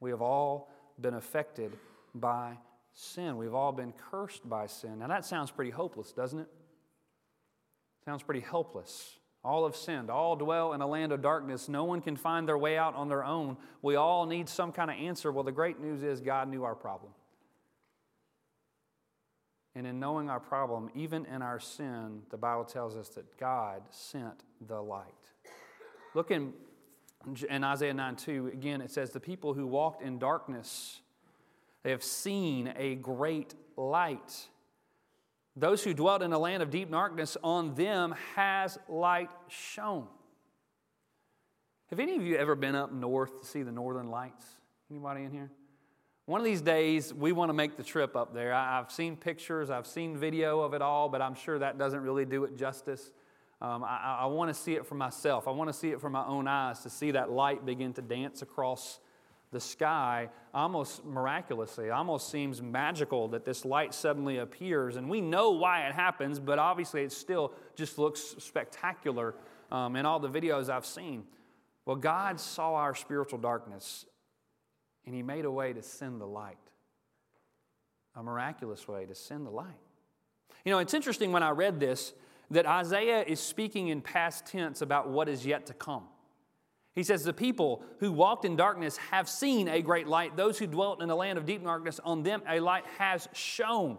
We 0.00 0.10
have 0.10 0.22
all 0.22 0.70
been 1.00 1.14
affected 1.14 1.76
by 2.14 2.58
sin. 2.92 3.36
We've 3.36 3.54
all 3.54 3.72
been 3.72 3.92
cursed 4.10 4.48
by 4.48 4.66
sin. 4.66 4.98
Now 4.98 5.08
that 5.08 5.24
sounds 5.24 5.50
pretty 5.50 5.70
hopeless, 5.70 6.12
doesn't 6.12 6.40
it? 6.40 6.48
Sounds 8.04 8.22
pretty 8.22 8.40
helpless. 8.40 9.16
All 9.44 9.66
have 9.66 9.76
sinned. 9.76 10.10
All 10.10 10.34
dwell 10.34 10.72
in 10.72 10.80
a 10.80 10.86
land 10.86 11.12
of 11.12 11.22
darkness. 11.22 11.68
No 11.68 11.84
one 11.84 12.00
can 12.00 12.16
find 12.16 12.48
their 12.48 12.58
way 12.58 12.76
out 12.76 12.94
on 12.94 13.08
their 13.08 13.24
own. 13.24 13.56
We 13.82 13.96
all 13.96 14.26
need 14.26 14.48
some 14.48 14.72
kind 14.72 14.90
of 14.90 14.96
answer. 14.96 15.30
Well, 15.30 15.44
the 15.44 15.52
great 15.52 15.80
news 15.80 16.02
is 16.02 16.20
God 16.20 16.48
knew 16.48 16.64
our 16.64 16.74
problem. 16.74 17.12
And 19.74 19.86
in 19.86 20.00
knowing 20.00 20.28
our 20.28 20.40
problem, 20.40 20.90
even 20.96 21.24
in 21.26 21.40
our 21.40 21.60
sin, 21.60 22.22
the 22.30 22.36
Bible 22.36 22.64
tells 22.64 22.96
us 22.96 23.10
that 23.10 23.38
God 23.38 23.82
sent 23.90 24.42
the 24.66 24.80
light. 24.80 25.04
Look 26.14 26.32
in 26.32 26.52
In 27.48 27.64
Isaiah 27.64 27.94
9 27.94 28.16
2, 28.16 28.50
again, 28.52 28.80
it 28.80 28.90
says, 28.90 29.10
The 29.10 29.20
people 29.20 29.54
who 29.54 29.66
walked 29.66 30.02
in 30.02 30.18
darkness, 30.18 31.00
they 31.82 31.90
have 31.90 32.02
seen 32.02 32.72
a 32.76 32.94
great 32.94 33.54
light. 33.76 34.48
Those 35.56 35.82
who 35.82 35.92
dwelt 35.92 36.22
in 36.22 36.32
a 36.32 36.38
land 36.38 36.62
of 36.62 36.70
deep 36.70 36.90
darkness, 36.90 37.36
on 37.42 37.74
them 37.74 38.14
has 38.36 38.78
light 38.88 39.30
shone. 39.48 40.06
Have 41.90 42.00
any 42.00 42.16
of 42.16 42.22
you 42.22 42.36
ever 42.36 42.54
been 42.54 42.74
up 42.74 42.92
north 42.92 43.40
to 43.40 43.46
see 43.46 43.62
the 43.62 43.72
northern 43.72 44.08
lights? 44.08 44.44
Anybody 44.90 45.24
in 45.24 45.32
here? 45.32 45.50
One 46.26 46.40
of 46.40 46.44
these 46.44 46.60
days, 46.60 47.14
we 47.14 47.32
want 47.32 47.48
to 47.48 47.54
make 47.54 47.78
the 47.78 47.82
trip 47.82 48.14
up 48.14 48.34
there. 48.34 48.52
I've 48.52 48.92
seen 48.92 49.16
pictures, 49.16 49.70
I've 49.70 49.86
seen 49.86 50.16
video 50.16 50.60
of 50.60 50.74
it 50.74 50.82
all, 50.82 51.08
but 51.08 51.22
I'm 51.22 51.34
sure 51.34 51.58
that 51.58 51.78
doesn't 51.78 52.02
really 52.02 52.26
do 52.26 52.44
it 52.44 52.56
justice. 52.56 53.10
Um, 53.60 53.82
I, 53.82 54.18
I 54.20 54.26
want 54.26 54.54
to 54.54 54.60
see 54.60 54.74
it 54.74 54.86
for 54.86 54.94
myself. 54.94 55.48
I 55.48 55.50
want 55.50 55.68
to 55.68 55.74
see 55.74 55.90
it 55.90 56.00
for 56.00 56.08
my 56.08 56.24
own 56.24 56.46
eyes 56.46 56.80
to 56.80 56.90
see 56.90 57.10
that 57.12 57.30
light 57.30 57.66
begin 57.66 57.92
to 57.94 58.02
dance 58.02 58.42
across 58.42 59.00
the 59.50 59.60
sky 59.60 60.28
almost 60.52 61.04
miraculously. 61.04 61.86
It 61.86 61.90
almost 61.90 62.30
seems 62.30 62.60
magical 62.60 63.28
that 63.28 63.44
this 63.44 63.64
light 63.64 63.94
suddenly 63.94 64.38
appears. 64.38 64.96
And 64.96 65.08
we 65.08 65.20
know 65.20 65.52
why 65.52 65.86
it 65.86 65.94
happens, 65.94 66.38
but 66.38 66.58
obviously 66.58 67.02
it 67.02 67.12
still 67.12 67.52
just 67.74 67.98
looks 67.98 68.20
spectacular 68.38 69.34
um, 69.72 69.96
in 69.96 70.06
all 70.06 70.20
the 70.20 70.28
videos 70.28 70.68
I've 70.68 70.86
seen. 70.86 71.24
Well, 71.84 71.96
God 71.96 72.38
saw 72.38 72.74
our 72.74 72.94
spiritual 72.94 73.38
darkness 73.38 74.04
and 75.06 75.14
He 75.14 75.22
made 75.22 75.46
a 75.46 75.50
way 75.50 75.72
to 75.72 75.82
send 75.82 76.20
the 76.20 76.26
light, 76.26 76.58
a 78.14 78.22
miraculous 78.22 78.86
way 78.86 79.06
to 79.06 79.14
send 79.14 79.46
the 79.46 79.50
light. 79.50 79.80
You 80.64 80.72
know, 80.72 80.78
it's 80.78 80.94
interesting 80.94 81.32
when 81.32 81.42
I 81.42 81.50
read 81.50 81.80
this 81.80 82.12
that 82.50 82.66
Isaiah 82.66 83.22
is 83.22 83.40
speaking 83.40 83.88
in 83.88 84.00
past 84.00 84.46
tense 84.46 84.82
about 84.82 85.08
what 85.08 85.28
is 85.28 85.44
yet 85.44 85.66
to 85.66 85.74
come. 85.74 86.04
He 86.94 87.02
says, 87.02 87.22
The 87.22 87.32
people 87.32 87.84
who 88.00 88.10
walked 88.10 88.44
in 88.44 88.56
darkness 88.56 88.96
have 88.96 89.28
seen 89.28 89.68
a 89.68 89.82
great 89.82 90.08
light. 90.08 90.36
Those 90.36 90.58
who 90.58 90.66
dwelt 90.66 91.02
in 91.02 91.10
a 91.10 91.14
land 91.14 91.38
of 91.38 91.46
deep 91.46 91.62
darkness, 91.62 92.00
on 92.02 92.22
them 92.22 92.42
a 92.48 92.60
light 92.60 92.84
has 92.98 93.28
shone. 93.32 93.98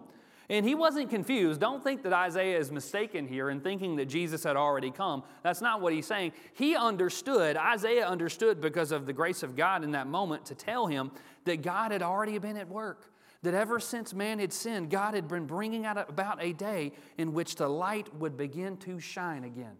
And 0.50 0.66
he 0.66 0.74
wasn't 0.74 1.10
confused. 1.10 1.60
Don't 1.60 1.82
think 1.82 2.02
that 2.02 2.12
Isaiah 2.12 2.58
is 2.58 2.72
mistaken 2.72 3.28
here 3.28 3.50
in 3.50 3.60
thinking 3.60 3.94
that 3.96 4.06
Jesus 4.06 4.42
had 4.42 4.56
already 4.56 4.90
come. 4.90 5.22
That's 5.44 5.60
not 5.60 5.80
what 5.80 5.92
he's 5.92 6.06
saying. 6.06 6.32
He 6.54 6.74
understood, 6.74 7.56
Isaiah 7.56 8.06
understood 8.06 8.60
because 8.60 8.90
of 8.90 9.06
the 9.06 9.12
grace 9.12 9.44
of 9.44 9.54
God 9.54 9.84
in 9.84 9.92
that 9.92 10.08
moment 10.08 10.46
to 10.46 10.56
tell 10.56 10.88
him 10.88 11.12
that 11.44 11.62
God 11.62 11.92
had 11.92 12.02
already 12.02 12.36
been 12.38 12.56
at 12.56 12.68
work. 12.68 13.09
That 13.42 13.54
ever 13.54 13.80
since 13.80 14.12
man 14.12 14.38
had 14.38 14.52
sinned, 14.52 14.90
God 14.90 15.14
had 15.14 15.26
been 15.26 15.46
bringing 15.46 15.86
out 15.86 16.10
about 16.10 16.42
a 16.42 16.52
day 16.52 16.92
in 17.16 17.32
which 17.32 17.56
the 17.56 17.68
light 17.68 18.14
would 18.14 18.36
begin 18.36 18.76
to 18.78 19.00
shine 19.00 19.44
again 19.44 19.76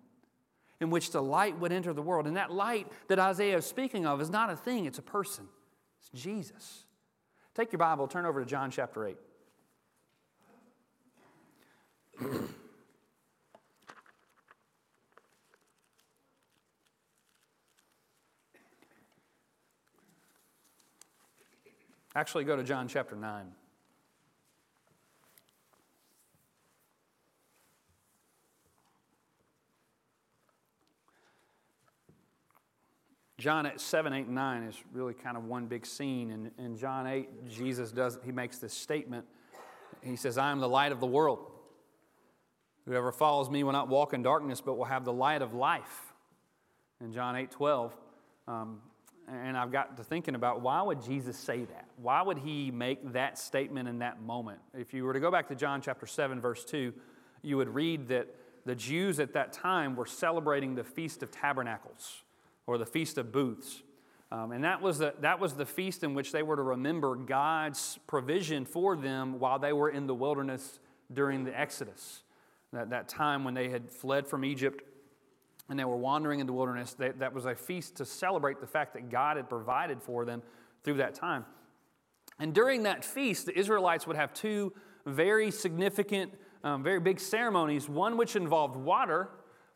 in 0.80 0.88
which 0.90 1.10
the 1.10 1.22
light 1.22 1.58
would 1.58 1.72
enter 1.72 1.92
the 1.92 2.02
world. 2.02 2.26
And 2.26 2.36
that 2.36 2.50
light 2.50 2.90
that 3.08 3.18
Isaiah 3.18 3.58
is 3.58 3.66
speaking 3.66 4.06
of 4.06 4.20
is 4.20 4.30
not 4.30 4.50
a 4.50 4.56
thing, 4.56 4.86
it's 4.86 4.98
a 4.98 5.02
person. 5.02 5.46
It's 5.98 6.08
Jesus. 6.22 6.84
Take 7.54 7.72
your 7.72 7.78
Bible, 7.78 8.08
turn 8.08 8.24
over 8.24 8.40
to 8.40 8.46
John 8.46 8.70
chapter 8.70 9.06
8. 9.06 9.16
Actually, 22.14 22.44
go 22.44 22.56
to 22.56 22.64
John 22.64 22.88
chapter 22.88 23.14
9. 23.14 23.52
John 33.38 33.70
7, 33.74 34.12
8, 34.12 34.26
and 34.26 34.34
9 34.34 34.62
is 34.64 34.76
really 34.92 35.14
kind 35.14 35.36
of 35.36 35.44
one 35.44 35.66
big 35.66 35.86
scene. 35.86 36.30
And 36.30 36.50
in 36.58 36.76
John 36.76 37.06
8, 37.06 37.48
Jesus 37.48 37.90
does, 37.90 38.18
he 38.22 38.32
makes 38.32 38.58
this 38.58 38.74
statement. 38.74 39.24
He 40.02 40.16
says, 40.16 40.36
I 40.36 40.50
am 40.50 40.60
the 40.60 40.68
light 40.68 40.92
of 40.92 41.00
the 41.00 41.06
world. 41.06 41.50
Whoever 42.84 43.12
follows 43.12 43.48
me 43.48 43.64
will 43.64 43.72
not 43.72 43.88
walk 43.88 44.12
in 44.12 44.22
darkness, 44.22 44.60
but 44.60 44.76
will 44.76 44.84
have 44.84 45.06
the 45.06 45.12
light 45.12 45.40
of 45.40 45.54
life. 45.54 46.12
In 47.00 47.12
John 47.12 47.34
8, 47.34 47.50
12. 47.50 47.96
Um, 48.46 48.82
and 49.30 49.56
I've 49.56 49.70
got 49.70 49.96
to 49.96 50.04
thinking 50.04 50.34
about 50.34 50.60
why 50.60 50.82
would 50.82 51.02
Jesus 51.02 51.36
say 51.36 51.64
that? 51.64 51.86
Why 51.96 52.22
would 52.22 52.38
he 52.38 52.70
make 52.70 53.12
that 53.12 53.38
statement 53.38 53.88
in 53.88 54.00
that 54.00 54.20
moment? 54.20 54.58
If 54.74 54.92
you 54.92 55.04
were 55.04 55.12
to 55.12 55.20
go 55.20 55.30
back 55.30 55.48
to 55.48 55.54
John 55.54 55.80
chapter 55.80 56.06
7, 56.06 56.40
verse 56.40 56.64
2, 56.64 56.92
you 57.42 57.56
would 57.56 57.68
read 57.68 58.08
that 58.08 58.34
the 58.66 58.74
Jews 58.74 59.20
at 59.20 59.32
that 59.34 59.52
time 59.52 59.96
were 59.96 60.06
celebrating 60.06 60.74
the 60.74 60.84
Feast 60.84 61.22
of 61.22 61.30
Tabernacles 61.30 62.22
or 62.66 62.76
the 62.76 62.86
Feast 62.86 63.18
of 63.18 63.32
Booths. 63.32 63.82
Um, 64.32 64.52
and 64.52 64.62
that 64.64 64.80
was, 64.80 64.98
the, 64.98 65.14
that 65.20 65.40
was 65.40 65.54
the 65.54 65.66
feast 65.66 66.04
in 66.04 66.14
which 66.14 66.30
they 66.30 66.42
were 66.42 66.56
to 66.56 66.62
remember 66.62 67.16
God's 67.16 67.98
provision 68.06 68.64
for 68.64 68.96
them 68.96 69.40
while 69.40 69.58
they 69.58 69.72
were 69.72 69.90
in 69.90 70.06
the 70.06 70.14
wilderness 70.14 70.78
during 71.12 71.44
the 71.44 71.58
Exodus. 71.58 72.22
That, 72.72 72.90
that 72.90 73.08
time 73.08 73.42
when 73.42 73.54
they 73.54 73.68
had 73.68 73.90
fled 73.90 74.28
from 74.28 74.44
Egypt 74.44 74.84
and 75.70 75.78
they 75.78 75.84
were 75.84 75.96
wandering 75.96 76.40
in 76.40 76.46
the 76.46 76.52
wilderness, 76.52 76.94
they, 76.94 77.10
that 77.10 77.32
was 77.32 77.46
a 77.46 77.54
feast 77.54 77.96
to 77.96 78.04
celebrate 78.04 78.60
the 78.60 78.66
fact 78.66 78.92
that 78.94 79.08
God 79.08 79.38
had 79.38 79.48
provided 79.48 80.02
for 80.02 80.26
them 80.26 80.42
through 80.84 80.98
that 80.98 81.14
time. 81.14 81.46
And 82.38 82.52
during 82.52 82.82
that 82.82 83.04
feast, 83.04 83.46
the 83.46 83.58
Israelites 83.58 84.06
would 84.06 84.16
have 84.16 84.34
two 84.34 84.72
very 85.06 85.50
significant, 85.50 86.34
um, 86.64 86.82
very 86.82 87.00
big 87.00 87.20
ceremonies 87.20 87.88
one 87.88 88.16
which 88.18 88.36
involved 88.36 88.76
water 88.76 89.30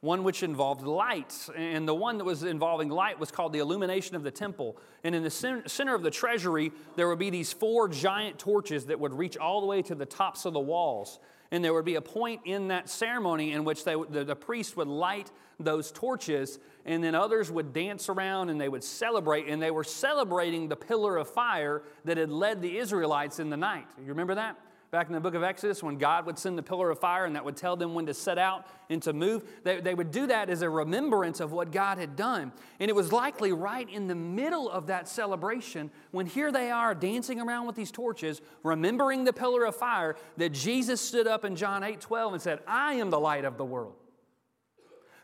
one 0.05 0.23
which 0.23 0.43
involved 0.43 0.83
light. 0.83 1.35
And 1.57 1.89
the 1.89 1.95
one 1.95 2.19
that 2.19 2.25
was 2.25 2.45
involving 2.45 2.91
light 2.91 3.19
was 3.19 3.31
called 3.31 3.55
the 3.55 3.61
illumination 3.61 4.15
of 4.15 4.23
the 4.23 4.31
temple. 4.31 4.77
And 5.03 5.15
in 5.15 5.23
the 5.23 5.31
center 5.31 5.95
of 5.95 6.03
the 6.03 6.11
treasury, 6.11 6.73
there 6.95 7.09
would 7.09 7.19
be 7.19 7.31
these 7.31 7.55
four 7.55 7.89
giant 7.89 8.39
torches 8.39 8.85
that 8.87 9.01
would 9.01 9.15
reach 9.15 9.39
all 9.39 9.63
the 9.63 9.67
way 9.67 9.81
to 9.81 9.95
the 9.95 10.05
tops 10.05 10.45
of 10.45 10.53
the 10.53 10.61
walls. 10.61 11.19
And 11.55 11.65
there 11.65 11.73
would 11.73 11.85
be 11.85 11.95
a 11.95 12.01
point 12.01 12.41
in 12.47 12.67
that 12.69 12.89
ceremony 12.89 13.53
in 13.53 13.65
which 13.65 13.85
they, 13.85 13.95
the, 14.11 14.25
the 14.25 14.35
priest 14.35 14.77
would 14.77 14.89
light 14.89 15.31
those 15.61 15.93
torches, 15.93 16.59
and 16.85 17.05
then 17.05 17.15
others 17.15 17.49
would 17.49 17.73
dance 17.73 18.09
around 18.09 18.51
and 18.51 18.61
they 18.61 18.69
would 18.69 18.83
celebrate. 18.83 19.47
And 19.47 19.63
they 19.63 19.71
were 19.71 19.85
celebrating 19.85 20.69
the 20.69 20.75
pillar 20.75 21.17
of 21.17 21.31
fire 21.31 21.83
that 22.07 22.17
had 22.17 22.29
led 22.29 22.61
the 22.61 22.77
Israelites 22.77 23.39
in 23.39 23.51
the 23.51 23.57
night. 23.57 23.87
You 24.01 24.07
remember 24.07 24.35
that? 24.35 24.59
Back 24.95 25.09
in 25.09 25.13
the 25.13 25.19
book 25.19 25.35
of 25.35 25.43
Exodus 25.43 25.83
when 25.83 25.99
God 25.99 26.25
would 26.25 26.39
send 26.39 26.57
the 26.57 26.63
pillar 26.63 26.89
of 26.89 27.01
fire 27.01 27.25
and 27.25 27.35
that 27.35 27.45
would 27.45 27.57
tell 27.57 27.75
them 27.75 27.95
when 27.95 28.07
to 28.07 28.15
set 28.15 28.39
out 28.39 28.65
and 28.89 29.03
to 29.03 29.13
move. 29.13 29.43
They, 29.65 29.81
they 29.81 29.93
would 29.93 30.13
do 30.13 30.29
that 30.29 30.49
as 30.49 30.63
a 30.63 30.71
remembrance 30.71 31.41
of 31.41 31.51
what 31.51 31.73
God 31.73 31.99
had 31.99 32.15
done. 32.15 32.53
And 32.79 32.89
it 32.89 32.95
was 32.95 33.11
likely 33.11 33.51
right 33.51 33.91
in 33.91 34.07
the 34.07 34.15
middle 34.15 34.71
of 34.71 34.87
that 34.87 35.09
celebration 35.09 35.91
when 36.13 36.27
here 36.27 36.53
they 36.53 36.71
are 36.71 36.95
dancing 36.95 37.41
around 37.41 37.67
with 37.67 37.75
these 37.75 37.91
torches, 37.91 38.41
remembering 38.63 39.25
the 39.25 39.33
pillar 39.33 39.65
of 39.65 39.75
fire, 39.75 40.15
that 40.37 40.51
Jesus 40.51 41.01
stood 41.01 41.27
up 41.27 41.45
in 41.45 41.57
John 41.57 41.83
8 41.83 42.01
12 42.01 42.33
and 42.35 42.41
said, 42.41 42.61
I 42.65 42.95
am 42.95 43.11
the 43.11 43.19
light 43.19 43.45
of 43.45 43.57
the 43.57 43.65
world. 43.65 43.95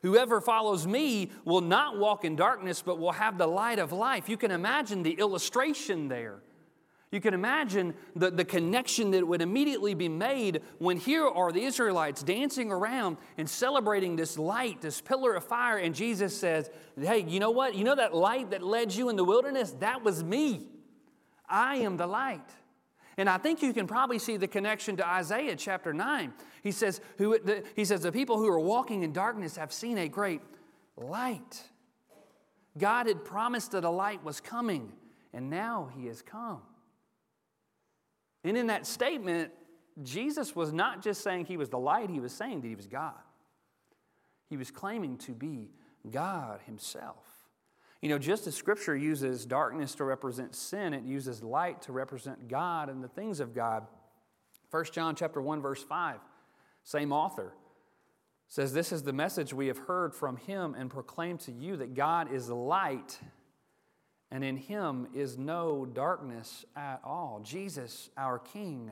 Whoever 0.02 0.40
follows 0.40 0.84
me 0.84 1.30
will 1.44 1.60
not 1.60 1.96
walk 1.96 2.24
in 2.24 2.34
darkness, 2.34 2.82
but 2.82 2.98
will 2.98 3.12
have 3.12 3.38
the 3.38 3.46
light 3.46 3.78
of 3.78 3.92
life. 3.92 4.28
You 4.28 4.36
can 4.36 4.50
imagine 4.50 5.04
the 5.04 5.12
illustration 5.12 6.08
there. 6.08 6.40
You 7.10 7.20
can 7.20 7.34
imagine 7.34 7.94
the, 8.14 8.30
the 8.30 8.44
connection 8.44 9.10
that 9.10 9.26
would 9.26 9.42
immediately 9.42 9.94
be 9.94 10.08
made 10.08 10.62
when 10.78 10.96
here 10.96 11.26
are 11.26 11.50
the 11.50 11.62
Israelites 11.62 12.22
dancing 12.22 12.70
around 12.70 13.16
and 13.36 13.50
celebrating 13.50 14.14
this 14.14 14.38
light, 14.38 14.80
this 14.80 15.00
pillar 15.00 15.34
of 15.34 15.42
fire, 15.42 15.76
and 15.76 15.92
Jesus 15.92 16.36
says, 16.38 16.70
Hey, 16.96 17.24
you 17.26 17.40
know 17.40 17.50
what? 17.50 17.74
You 17.74 17.82
know 17.82 17.96
that 17.96 18.14
light 18.14 18.50
that 18.50 18.62
led 18.62 18.94
you 18.94 19.08
in 19.08 19.16
the 19.16 19.24
wilderness? 19.24 19.72
That 19.80 20.04
was 20.04 20.22
me. 20.22 20.68
I 21.48 21.76
am 21.76 21.96
the 21.96 22.06
light. 22.06 22.48
And 23.16 23.28
I 23.28 23.38
think 23.38 23.60
you 23.60 23.72
can 23.72 23.88
probably 23.88 24.20
see 24.20 24.36
the 24.36 24.46
connection 24.46 24.96
to 24.98 25.06
Isaiah 25.06 25.56
chapter 25.56 25.92
9. 25.92 26.32
He 26.62 26.70
says, 26.70 27.00
who, 27.18 27.38
the, 27.40 27.64
he 27.74 27.84
says, 27.84 28.02
The 28.02 28.12
people 28.12 28.38
who 28.38 28.46
are 28.46 28.60
walking 28.60 29.02
in 29.02 29.12
darkness 29.12 29.56
have 29.56 29.72
seen 29.72 29.98
a 29.98 30.08
great 30.08 30.42
light. 30.96 31.64
God 32.78 33.08
had 33.08 33.24
promised 33.24 33.72
that 33.72 33.82
a 33.82 33.90
light 33.90 34.22
was 34.22 34.40
coming, 34.40 34.92
and 35.32 35.50
now 35.50 35.90
he 35.96 36.06
has 36.06 36.22
come. 36.22 36.62
And 38.44 38.56
in 38.56 38.68
that 38.68 38.86
statement, 38.86 39.52
Jesus 40.02 40.56
was 40.56 40.72
not 40.72 41.02
just 41.02 41.22
saying 41.22 41.46
he 41.46 41.56
was 41.56 41.68
the 41.68 41.78
light, 41.78 42.10
he 42.10 42.20
was 42.20 42.32
saying 42.32 42.62
that 42.62 42.68
he 42.68 42.74
was 42.74 42.86
God. 42.86 43.14
He 44.48 44.56
was 44.56 44.70
claiming 44.70 45.18
to 45.18 45.32
be 45.32 45.70
God 46.10 46.60
himself. 46.66 47.24
You 48.02 48.08
know, 48.08 48.18
just 48.18 48.46
as 48.46 48.54
Scripture 48.54 48.96
uses 48.96 49.44
darkness 49.44 49.94
to 49.96 50.04
represent 50.04 50.54
sin, 50.54 50.94
it 50.94 51.04
uses 51.04 51.42
light 51.42 51.82
to 51.82 51.92
represent 51.92 52.48
God 52.48 52.88
and 52.88 53.04
the 53.04 53.08
things 53.08 53.40
of 53.40 53.54
God. 53.54 53.86
1 54.70 54.84
John 54.92 55.14
chapter 55.14 55.42
1, 55.42 55.60
verse 55.60 55.82
5, 55.82 56.18
same 56.82 57.12
author 57.12 57.52
says, 58.48 58.72
This 58.72 58.90
is 58.90 59.02
the 59.02 59.12
message 59.12 59.52
we 59.52 59.66
have 59.66 59.78
heard 59.78 60.14
from 60.14 60.36
him 60.36 60.74
and 60.74 60.90
proclaimed 60.90 61.40
to 61.40 61.52
you 61.52 61.76
that 61.76 61.94
God 61.94 62.32
is 62.32 62.48
light 62.48 63.18
and 64.30 64.44
in 64.44 64.56
him 64.56 65.08
is 65.14 65.36
no 65.36 65.86
darkness 65.86 66.64
at 66.76 67.00
all. 67.04 67.40
Jesus, 67.42 68.10
our 68.16 68.38
King, 68.38 68.90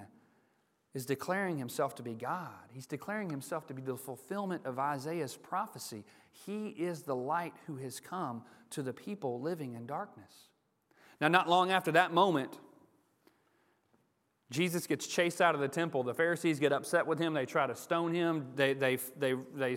is 0.94 1.06
declaring 1.06 1.58
himself 1.58 1.94
to 1.96 2.02
be 2.02 2.14
God. 2.14 2.48
He's 2.72 2.86
declaring 2.86 3.30
himself 3.30 3.66
to 3.68 3.74
be 3.74 3.82
the 3.82 3.96
fulfillment 3.96 4.62
of 4.64 4.78
Isaiah's 4.78 5.36
prophecy. 5.36 6.04
He 6.46 6.68
is 6.68 7.02
the 7.02 7.14
light 7.14 7.54
who 7.66 7.76
has 7.76 8.00
come 8.00 8.42
to 8.70 8.82
the 8.82 8.92
people 8.92 9.40
living 9.40 9.74
in 9.74 9.86
darkness. 9.86 10.32
Now, 11.20 11.28
not 11.28 11.48
long 11.48 11.70
after 11.70 11.92
that 11.92 12.12
moment, 12.12 12.58
Jesus 14.50 14.86
gets 14.86 15.06
chased 15.06 15.40
out 15.40 15.54
of 15.54 15.60
the 15.60 15.68
temple. 15.68 16.02
The 16.02 16.14
Pharisees 16.14 16.58
get 16.58 16.72
upset 16.72 17.06
with 17.06 17.18
him. 17.18 17.34
They 17.34 17.46
try 17.46 17.66
to 17.66 17.74
stone 17.74 18.14
him. 18.14 18.46
They, 18.56 18.72
they, 18.72 18.96
they, 19.16 19.34
they 19.54 19.76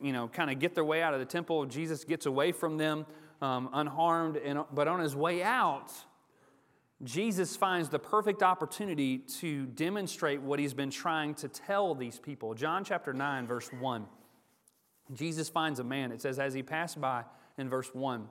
you 0.00 0.12
know, 0.12 0.28
kind 0.28 0.50
of 0.50 0.58
get 0.58 0.74
their 0.74 0.84
way 0.84 1.00
out 1.00 1.14
of 1.14 1.20
the 1.20 1.26
temple. 1.26 1.64
Jesus 1.66 2.04
gets 2.04 2.26
away 2.26 2.52
from 2.52 2.76
them 2.76 3.06
um, 3.40 3.70
unharmed. 3.72 4.36
And, 4.36 4.60
but 4.72 4.88
on 4.88 5.00
his 5.00 5.14
way 5.14 5.42
out, 5.42 5.92
Jesus 7.02 7.56
finds 7.56 7.88
the 7.88 7.98
perfect 7.98 8.42
opportunity 8.42 9.18
to 9.18 9.66
demonstrate 9.66 10.40
what 10.40 10.58
he's 10.58 10.74
been 10.74 10.90
trying 10.90 11.34
to 11.36 11.48
tell 11.48 11.94
these 11.94 12.18
people. 12.18 12.54
John 12.54 12.84
chapter 12.84 13.12
9, 13.12 13.46
verse 13.46 13.70
1. 13.72 14.06
Jesus 15.14 15.48
finds 15.48 15.78
a 15.78 15.84
man. 15.84 16.12
It 16.12 16.20
says, 16.20 16.38
as 16.38 16.54
he 16.54 16.62
passed 16.62 17.00
by 17.00 17.24
in 17.56 17.68
verse 17.68 17.94
1, 17.94 18.26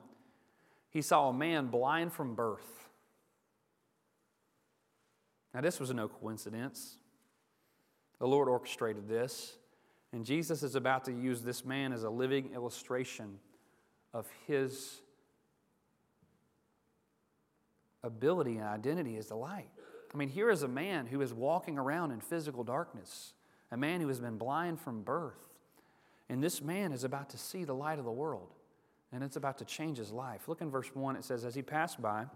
he 0.90 1.02
saw 1.02 1.28
a 1.28 1.32
man 1.32 1.68
blind 1.68 2.12
from 2.12 2.34
birth. 2.34 2.88
Now, 5.54 5.62
this 5.62 5.80
was 5.80 5.92
no 5.92 6.08
coincidence. 6.08 6.98
The 8.18 8.28
Lord 8.28 8.48
orchestrated 8.48 9.08
this. 9.08 9.56
And 10.12 10.24
Jesus 10.24 10.62
is 10.62 10.74
about 10.74 11.04
to 11.04 11.12
use 11.12 11.42
this 11.42 11.64
man 11.64 11.92
as 11.92 12.04
a 12.04 12.10
living 12.10 12.50
illustration 12.54 13.38
of 14.12 14.26
his 14.46 15.00
ability 18.02 18.56
and 18.56 18.66
identity 18.66 19.16
as 19.16 19.26
the 19.26 19.36
light. 19.36 19.68
I 20.12 20.16
mean, 20.16 20.28
here 20.28 20.50
is 20.50 20.62
a 20.62 20.68
man 20.68 21.06
who 21.06 21.20
is 21.20 21.34
walking 21.34 21.78
around 21.78 22.12
in 22.12 22.20
physical 22.20 22.64
darkness, 22.64 23.34
a 23.70 23.76
man 23.76 24.00
who 24.00 24.08
has 24.08 24.20
been 24.20 24.38
blind 24.38 24.80
from 24.80 25.02
birth. 25.02 25.48
And 26.28 26.42
this 26.42 26.62
man 26.62 26.92
is 26.92 27.04
about 27.04 27.30
to 27.30 27.38
see 27.38 27.64
the 27.64 27.74
light 27.74 27.98
of 27.98 28.04
the 28.04 28.12
world, 28.12 28.54
and 29.12 29.22
it's 29.22 29.36
about 29.36 29.58
to 29.58 29.64
change 29.64 29.98
his 29.98 30.12
life. 30.12 30.48
Look 30.48 30.60
in 30.60 30.70
verse 30.70 30.90
1, 30.94 31.16
it 31.16 31.24
says, 31.24 31.44
As 31.44 31.54
he 31.54 31.62
passed 31.62 32.00
by, 32.00 32.26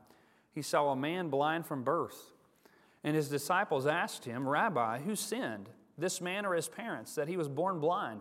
he 0.55 0.62
saw 0.62 0.91
a 0.91 0.97
man 0.97 1.29
blind 1.29 1.67
from 1.67 1.83
birth. 1.83 2.33
And 3.05 3.17
his 3.17 3.29
disciples 3.29 3.87
asked 3.87 4.25
him, 4.25 4.49
Rabbi, 4.49 5.00
who 5.00 5.17
sinned, 5.17 5.69
this 5.99 6.21
man 6.21 6.47
or 6.47 6.55
his 6.55 6.69
parents, 6.69 7.14
that 7.17 7.29
he 7.29 7.37
was 7.37 7.49
born 7.49 7.81
blind? 7.81 8.21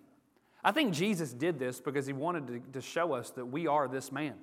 I 0.63 0.71
think 0.71 0.93
Jesus 0.93 1.33
did 1.33 1.59
this 1.59 1.79
because 1.79 2.05
he 2.05 2.13
wanted 2.13 2.47
to, 2.47 2.59
to 2.73 2.81
show 2.81 3.13
us 3.13 3.31
that 3.31 3.45
we 3.45 3.67
are 3.67 3.87
this 3.87 4.11
man. 4.11 4.35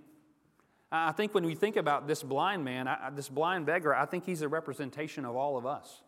I 0.91 1.13
think 1.13 1.35
when 1.35 1.45
we 1.45 1.55
think 1.55 1.77
about 1.77 2.09
this 2.09 2.23
blind 2.23 2.65
man, 2.65 2.89
I, 2.89 3.11
this 3.11 3.29
blind 3.29 3.67
beggar, 3.67 3.95
I 3.95 4.07
think 4.07 4.25
he's 4.25 4.43
a 4.43 4.49
representation 4.49 5.25
of 5.25 5.37
all 5.37 5.57
of 5.57 5.67
us 5.67 6.03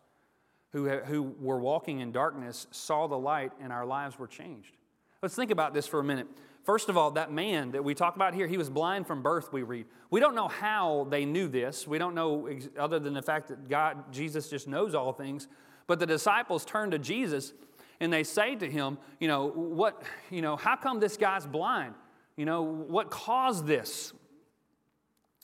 who, 0.71 0.89
who 0.89 1.35
were 1.39 1.59
walking 1.59 1.99
in 1.99 2.11
darkness, 2.11 2.67
saw 2.71 3.07
the 3.07 3.17
light, 3.17 3.51
and 3.61 3.71
our 3.71 3.85
lives 3.85 4.17
were 4.17 4.27
changed. 4.27 4.75
Let's 5.21 5.35
think 5.35 5.51
about 5.51 5.73
this 5.73 5.85
for 5.85 5.99
a 5.99 6.03
minute. 6.03 6.27
First 6.63 6.89
of 6.89 6.97
all, 6.97 7.11
that 7.11 7.31
man 7.31 7.71
that 7.71 7.83
we 7.83 7.93
talk 7.93 8.15
about 8.15 8.33
here, 8.33 8.47
he 8.47 8.57
was 8.57 8.69
blind 8.69 9.07
from 9.07 9.21
birth, 9.21 9.51
we 9.51 9.63
read. 9.63 9.85
We 10.09 10.19
don't 10.19 10.35
know 10.35 10.47
how 10.47 11.07
they 11.09 11.25
knew 11.25 11.47
this. 11.47 11.87
We 11.87 11.97
don't 11.97 12.15
know, 12.15 12.49
other 12.77 12.99
than 12.99 13.13
the 13.13 13.21
fact 13.21 13.49
that 13.49 13.67
God, 13.67 14.11
Jesus 14.11 14.49
just 14.49 14.67
knows 14.67 14.95
all 14.95 15.13
things. 15.13 15.47
But 15.87 15.99
the 15.99 16.05
disciples 16.05 16.63
turn 16.65 16.91
to 16.91 16.99
Jesus 16.99 17.53
and 18.01 18.11
they 18.11 18.23
say 18.23 18.55
to 18.55 18.69
him, 18.69 18.97
you 19.19 19.27
know, 19.27 19.47
what, 19.47 20.01
you 20.31 20.41
know, 20.41 20.55
how 20.55 20.75
come 20.75 20.99
this 20.99 21.17
guy's 21.17 21.45
blind? 21.45 21.93
You 22.35 22.45
know, 22.45 22.63
what 22.63 23.11
caused 23.11 23.67
this? 23.67 24.11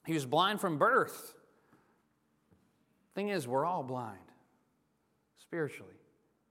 He 0.08 0.14
was 0.14 0.26
blind 0.26 0.60
from 0.60 0.80
birth. 0.80 1.36
Thing 3.14 3.30
is, 3.30 3.48
we're 3.48 3.64
all 3.64 3.84
blind 3.84 4.18
spiritually. 5.38 5.94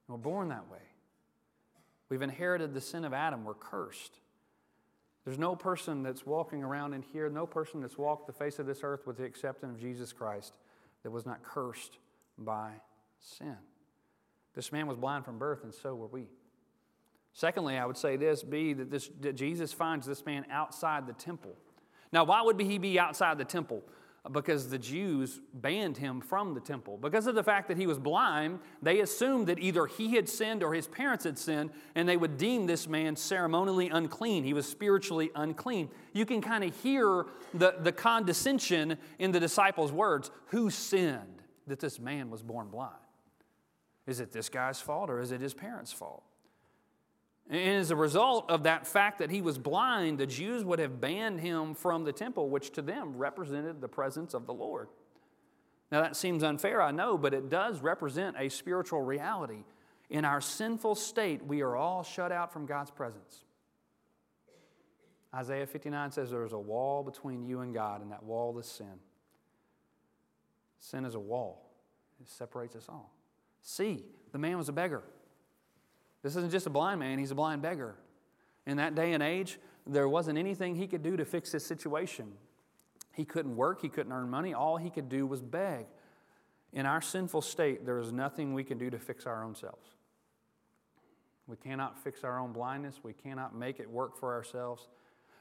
We're 0.06 0.16
born 0.16 0.48
that 0.50 0.70
way. 0.70 0.78
We've 2.08 2.22
inherited 2.22 2.72
the 2.72 2.80
sin 2.80 3.04
of 3.04 3.12
Adam. 3.12 3.44
We're 3.44 3.54
cursed. 3.54 4.20
There's 5.24 5.40
no 5.40 5.56
person 5.56 6.04
that's 6.04 6.24
walking 6.24 6.62
around 6.62 6.92
in 6.92 7.02
here, 7.02 7.28
no 7.28 7.46
person 7.46 7.80
that's 7.80 7.98
walked 7.98 8.28
the 8.28 8.32
face 8.32 8.60
of 8.60 8.66
this 8.66 8.80
earth 8.84 9.08
with 9.08 9.16
the 9.16 9.24
exception 9.24 9.70
of 9.70 9.80
Jesus 9.80 10.12
Christ 10.12 10.54
that 11.02 11.10
was 11.10 11.26
not 11.26 11.42
cursed 11.42 11.98
by 12.38 12.74
sin. 13.18 13.56
This 14.56 14.72
man 14.72 14.86
was 14.86 14.96
blind 14.96 15.24
from 15.24 15.38
birth, 15.38 15.62
and 15.62 15.72
so 15.72 15.94
were 15.94 16.06
we. 16.06 16.24
Secondly, 17.34 17.76
I 17.76 17.84
would 17.84 17.98
say 17.98 18.16
this 18.16 18.42
be 18.42 18.72
that, 18.72 18.90
this, 18.90 19.10
that 19.20 19.34
Jesus 19.36 19.72
finds 19.72 20.06
this 20.06 20.24
man 20.24 20.46
outside 20.50 21.06
the 21.06 21.12
temple. 21.12 21.54
Now, 22.10 22.24
why 22.24 22.40
would 22.40 22.58
he 22.58 22.78
be 22.78 22.98
outside 22.98 23.36
the 23.36 23.44
temple? 23.44 23.82
Because 24.32 24.70
the 24.70 24.78
Jews 24.78 25.40
banned 25.52 25.98
him 25.98 26.22
from 26.22 26.54
the 26.54 26.60
temple. 26.60 26.96
Because 26.96 27.26
of 27.26 27.34
the 27.34 27.44
fact 27.44 27.68
that 27.68 27.76
he 27.76 27.86
was 27.86 27.98
blind, 27.98 28.60
they 28.80 29.00
assumed 29.00 29.48
that 29.48 29.58
either 29.58 29.86
he 29.86 30.14
had 30.14 30.28
sinned 30.28 30.62
or 30.62 30.72
his 30.72 30.88
parents 30.88 31.24
had 31.24 31.38
sinned, 31.38 31.70
and 31.94 32.08
they 32.08 32.16
would 32.16 32.38
deem 32.38 32.66
this 32.66 32.88
man 32.88 33.14
ceremonially 33.14 33.90
unclean. 33.90 34.42
He 34.42 34.54
was 34.54 34.66
spiritually 34.66 35.30
unclean. 35.34 35.90
You 36.14 36.24
can 36.24 36.40
kind 36.40 36.64
of 36.64 36.74
hear 36.82 37.26
the, 37.52 37.76
the 37.78 37.92
condescension 37.92 38.96
in 39.18 39.30
the 39.30 39.38
disciples' 39.38 39.92
words 39.92 40.30
who 40.46 40.70
sinned 40.70 41.42
that 41.66 41.80
this 41.80 42.00
man 42.00 42.30
was 42.30 42.42
born 42.42 42.68
blind? 42.68 42.94
Is 44.06 44.20
it 44.20 44.32
this 44.32 44.48
guy's 44.48 44.80
fault 44.80 45.10
or 45.10 45.20
is 45.20 45.32
it 45.32 45.40
his 45.40 45.54
parents' 45.54 45.92
fault? 45.92 46.22
And 47.48 47.76
as 47.76 47.90
a 47.90 47.96
result 47.96 48.50
of 48.50 48.64
that 48.64 48.86
fact 48.86 49.18
that 49.18 49.30
he 49.30 49.40
was 49.40 49.56
blind, 49.56 50.18
the 50.18 50.26
Jews 50.26 50.64
would 50.64 50.78
have 50.78 51.00
banned 51.00 51.40
him 51.40 51.74
from 51.74 52.04
the 52.04 52.12
temple, 52.12 52.48
which 52.48 52.70
to 52.72 52.82
them 52.82 53.16
represented 53.16 53.80
the 53.80 53.88
presence 53.88 54.34
of 54.34 54.46
the 54.46 54.54
Lord. 54.54 54.88
Now, 55.92 56.02
that 56.02 56.16
seems 56.16 56.42
unfair, 56.42 56.82
I 56.82 56.90
know, 56.90 57.16
but 57.16 57.32
it 57.32 57.48
does 57.48 57.80
represent 57.80 58.36
a 58.36 58.48
spiritual 58.48 59.02
reality. 59.02 59.62
In 60.10 60.24
our 60.24 60.40
sinful 60.40 60.96
state, 60.96 61.44
we 61.44 61.62
are 61.62 61.76
all 61.76 62.02
shut 62.02 62.32
out 62.32 62.52
from 62.52 62.66
God's 62.66 62.90
presence. 62.90 63.44
Isaiah 65.32 65.66
59 65.66 66.10
says 66.12 66.30
there 66.30 66.44
is 66.44 66.52
a 66.52 66.58
wall 66.58 67.04
between 67.04 67.44
you 67.44 67.60
and 67.60 67.72
God, 67.72 68.02
and 68.02 68.10
that 68.10 68.24
wall 68.24 68.58
is 68.58 68.66
sin. 68.66 68.98
Sin 70.80 71.04
is 71.04 71.14
a 71.14 71.20
wall, 71.20 71.70
it 72.20 72.28
separates 72.28 72.74
us 72.74 72.86
all. 72.88 73.15
See, 73.68 74.04
the 74.30 74.38
man 74.38 74.56
was 74.56 74.68
a 74.68 74.72
beggar. 74.72 75.02
This 76.22 76.36
isn't 76.36 76.52
just 76.52 76.68
a 76.68 76.70
blind 76.70 77.00
man, 77.00 77.18
he's 77.18 77.32
a 77.32 77.34
blind 77.34 77.62
beggar. 77.62 77.96
In 78.64 78.76
that 78.76 78.94
day 78.94 79.12
and 79.12 79.22
age, 79.22 79.58
there 79.84 80.08
wasn't 80.08 80.38
anything 80.38 80.76
he 80.76 80.86
could 80.86 81.02
do 81.02 81.16
to 81.16 81.24
fix 81.24 81.50
his 81.50 81.66
situation. 81.66 82.32
He 83.12 83.24
couldn't 83.24 83.56
work, 83.56 83.82
he 83.82 83.88
couldn't 83.88 84.12
earn 84.12 84.30
money, 84.30 84.54
all 84.54 84.76
he 84.76 84.88
could 84.88 85.08
do 85.08 85.26
was 85.26 85.42
beg. 85.42 85.86
In 86.72 86.86
our 86.86 87.00
sinful 87.00 87.42
state, 87.42 87.84
there 87.84 87.98
is 87.98 88.12
nothing 88.12 88.54
we 88.54 88.62
can 88.62 88.78
do 88.78 88.88
to 88.88 89.00
fix 89.00 89.26
our 89.26 89.42
own 89.42 89.56
selves. 89.56 89.88
We 91.48 91.56
cannot 91.56 91.98
fix 91.98 92.22
our 92.22 92.38
own 92.38 92.52
blindness, 92.52 93.00
we 93.02 93.14
cannot 93.14 93.56
make 93.56 93.80
it 93.80 93.90
work 93.90 94.16
for 94.16 94.32
ourselves. 94.32 94.86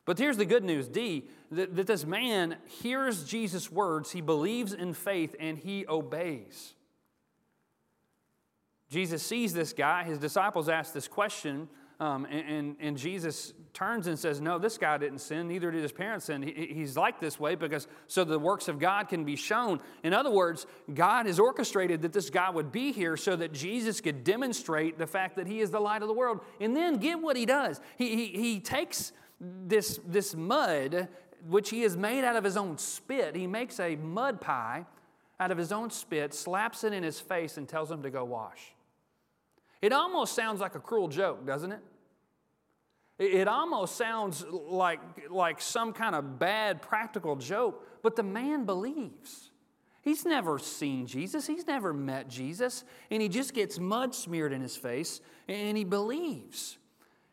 But 0.03 0.17
here's 0.17 0.37
the 0.37 0.45
good 0.45 0.63
news 0.63 0.87
D, 0.87 1.29
that, 1.51 1.75
that 1.75 1.85
this 1.85 2.05
man 2.05 2.57
hears 2.81 3.23
Jesus' 3.23 3.71
words, 3.71 4.13
he 4.13 4.21
believes 4.21 4.73
in 4.73 4.95
faith, 4.95 5.35
and 5.39 5.59
he 5.59 5.85
obeys. 5.87 6.73
Jesus 8.89 9.23
sees 9.23 9.53
this 9.53 9.73
guy. 9.73 10.03
His 10.03 10.19
disciples 10.19 10.69
ask 10.69 10.93
this 10.93 11.07
question, 11.07 11.67
um, 11.99 12.25
and, 12.25 12.49
and, 12.49 12.75
and, 12.81 12.97
Jesus 12.97 13.53
turns 13.73 14.07
and 14.07 14.19
says, 14.19 14.41
No, 14.41 14.59
this 14.59 14.77
guy 14.77 14.97
didn't 14.97 15.19
sin, 15.19 15.47
neither 15.47 15.71
did 15.71 15.81
his 15.81 15.93
parents 15.93 16.25
sin. 16.25 16.41
He, 16.41 16.73
he's 16.73 16.97
like 16.97 17.21
this 17.21 17.39
way 17.39 17.55
because 17.55 17.87
so 18.07 18.25
the 18.25 18.37
works 18.37 18.67
of 18.67 18.79
God 18.79 19.07
can 19.07 19.23
be 19.23 19.37
shown. 19.37 19.79
In 20.03 20.13
other 20.13 20.29
words, 20.29 20.67
God 20.93 21.25
has 21.25 21.39
orchestrated 21.39 22.01
that 22.01 22.11
this 22.11 22.29
guy 22.29 22.49
would 22.49 22.69
be 22.69 22.91
here 22.91 23.15
so 23.15 23.37
that 23.37 23.53
Jesus 23.53 24.01
could 24.01 24.25
demonstrate 24.25 24.97
the 24.97 25.07
fact 25.07 25.37
that 25.37 25.47
he 25.47 25.61
is 25.61 25.71
the 25.71 25.79
light 25.79 26.01
of 26.01 26.09
the 26.09 26.13
world. 26.13 26.41
And 26.59 26.75
then 26.75 26.97
get 26.97 27.21
what 27.21 27.37
he 27.37 27.45
does. 27.45 27.79
He, 27.97 28.15
he, 28.15 28.25
he 28.27 28.59
takes 28.59 29.13
this, 29.39 29.99
this 30.05 30.35
mud, 30.35 31.07
which 31.47 31.69
he 31.69 31.81
has 31.83 31.95
made 31.95 32.25
out 32.25 32.35
of 32.35 32.43
his 32.43 32.57
own 32.57 32.77
spit, 32.77 33.35
he 33.35 33.47
makes 33.47 33.79
a 33.79 33.95
mud 33.95 34.41
pie 34.41 34.85
out 35.39 35.51
of 35.51 35.57
his 35.57 35.71
own 35.71 35.89
spit, 35.89 36.33
slaps 36.33 36.83
it 36.83 36.93
in 36.93 37.03
his 37.03 37.19
face, 37.19 37.57
and 37.57 37.67
tells 37.67 37.91
him 37.91 38.03
to 38.03 38.09
go 38.09 38.23
wash. 38.23 38.74
It 39.81 39.93
almost 39.93 40.35
sounds 40.35 40.61
like 40.61 40.75
a 40.75 40.79
cruel 40.79 41.07
joke, 41.07 41.45
doesn't 41.45 41.71
it? 41.71 41.81
It 43.17 43.47
almost 43.47 43.95
sounds 43.95 44.45
like, 44.49 44.99
like 45.29 45.61
some 45.61 45.93
kind 45.93 46.15
of 46.15 46.37
bad 46.37 46.81
practical 46.81 47.35
joke, 47.35 47.87
but 48.01 48.15
the 48.15 48.23
man 48.23 48.65
believes. 48.65 49.51
He's 50.01 50.25
never 50.25 50.59
seen 50.59 51.07
Jesus, 51.07 51.47
he's 51.47 51.65
never 51.65 51.93
met 51.93 52.27
Jesus, 52.27 52.83
and 53.09 53.21
he 53.21 53.29
just 53.29 53.53
gets 53.53 53.79
mud 53.79 54.13
smeared 54.13 54.53
in 54.53 54.61
his 54.61 54.75
face 54.75 55.21
and 55.47 55.77
he 55.77 55.83
believes. 55.83 56.77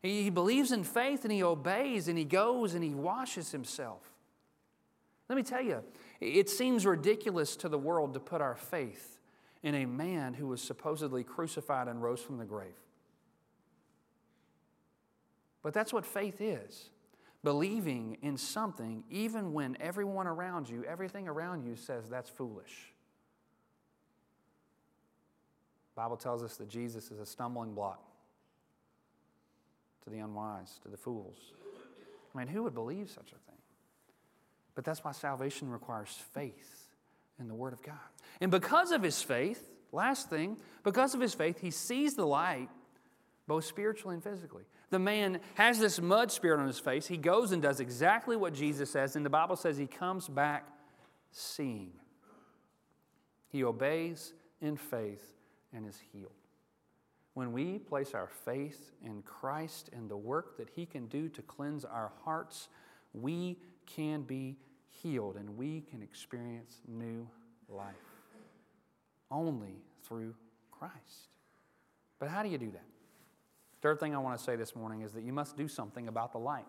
He 0.01 0.31
believes 0.31 0.73
in 0.73 0.83
faith 0.83 1.25
and 1.25 1.33
he 1.33 1.43
obeys 1.43 2.09
and 2.09 2.17
he 2.17 2.25
goes 2.25 2.75
and 2.75 2.83
he 2.83 2.95
washes 2.95 3.53
himself. 3.53 4.03
Let 5.29 5.37
me 5.37 5.43
tell 5.43 5.63
you, 5.63 5.83
it 6.21 6.49
seems 6.49 6.87
ridiculous 6.87 7.57
to 7.57 7.69
the 7.69 7.79
world 7.79 8.15
to 8.15 8.21
put 8.21 8.41
our 8.41 8.57
faith 8.57 9.19
in 9.63 9.75
a 9.75 9.87
man 9.87 10.35
who 10.35 10.49
was 10.49 10.61
supposedly 10.61 11.23
crucified 11.23 11.89
and 11.89 12.03
rose 12.03 12.21
from 12.21 12.39
the 12.39 12.45
grave. 12.45 12.75
But 15.63 15.73
that's 15.73 15.93
what 15.93 16.05
faith 16.05 16.41
is 16.41 16.91
believing 17.45 18.19
in 18.23 18.37
something 18.37 19.03
even 19.11 19.53
when 19.53 19.77
everyone 19.81 20.27
around 20.27 20.69
you, 20.69 20.85
everything 20.85 21.27
around 21.27 21.65
you 21.65 21.77
says 21.77 22.09
that's 22.09 22.31
foolish. 22.31 22.93
The 25.95 26.03
Bible 26.03 26.17
tells 26.17 26.43
us 26.43 26.57
that 26.57 26.69
Jesus 26.69 27.11
is 27.11 27.19
a 27.19 27.27
stumbling 27.27 27.75
block 27.75 28.03
to 30.05 30.11
the 30.11 30.19
unwise, 30.19 30.79
to 30.83 30.89
the 30.89 30.97
fools. 30.97 31.37
I 32.35 32.39
mean, 32.39 32.49
who 32.49 32.63
would 32.63 32.75
believe 32.75 33.11
such 33.11 33.29
a 33.29 33.51
thing? 33.51 33.59
But 34.75 34.85
that's 34.85 35.05
why 35.05 35.13
salvation 35.13 35.71
requires 35.71 36.19
faith 36.33 36.82
in 37.43 37.49
the 37.49 37.55
Word 37.55 37.73
of 37.73 37.83
God. 37.83 37.95
And 38.41 38.51
because 38.51 38.93
of 38.93 39.03
his 39.03 39.23
faith, 39.23 39.69
last 39.93 40.31
thing, 40.31 40.57
because 40.83 41.15
of 41.15 41.21
his 41.21 41.35
faith, 41.35 41.61
he 41.61 41.71
sees 41.71 42.15
the 42.15 42.27
light 42.27 42.69
both 43.47 43.65
spiritually 43.65 44.15
and 44.15 44.25
physically. 44.25 44.65
The 44.91 44.99
man 44.99 45.41
has 45.55 45.79
this 45.79 46.01
mud 46.01 46.31
spirit 46.31 46.61
on 46.61 46.67
his 46.67 46.79
face. 46.79 47.07
He 47.07 47.17
goes 47.17 47.53
and 47.53 47.61
does 47.61 47.81
exactly 47.81 48.37
what 48.37 48.55
Jesus 48.55 48.91
says, 48.91 49.17
and 49.17 49.27
the 49.27 49.31
Bible 49.31 49.57
says 49.57 49.77
he 49.77 49.87
comes 49.87 50.29
back 50.29 50.67
seeing. 51.31 51.93
He 53.49 53.65
obeys 53.65 54.33
in 54.61 54.77
faith 54.77 55.35
and 55.75 55.87
is 55.87 55.99
healed. 56.13 56.33
When 57.35 57.53
we 57.53 57.79
place 57.79 58.13
our 58.15 58.29
faith 58.45 58.93
in 59.03 59.23
Christ 59.23 59.89
and 59.93 60.11
the 60.11 60.17
work 60.17 60.59
that 60.59 60.69
he 60.71 60.85
can 60.85 61.07
do 61.07 61.29
to 61.31 61.43
cleanse 61.43 61.85
our 61.85 62.13
hearts, 62.25 62.69
we 63.15 63.59
can 63.87 64.23
be 64.23 64.57
healed 65.03 65.37
and 65.37 65.57
we 65.57 65.83
can 65.91 66.03
experience 66.03 66.81
new 66.87 67.27
life 67.69 67.95
only 69.31 69.83
through 70.07 70.35
Christ. 70.71 71.37
But 72.19 72.29
how 72.29 72.43
do 72.43 72.49
you 72.49 72.59
do 72.59 72.71
that? 72.71 72.85
Third 73.81 73.99
thing 73.99 74.15
I 74.15 74.19
want 74.19 74.39
to 74.39 74.45
say 74.45 74.55
this 74.55 74.77
morning 74.77 75.03
is 75.03 75.13
that 75.13 75.23
you 75.23 75.33
must 75.33 75.57
do 75.57 75.67
something 75.67 76.07
about 76.07 76.33
the 76.33 76.39
light. 76.39 76.67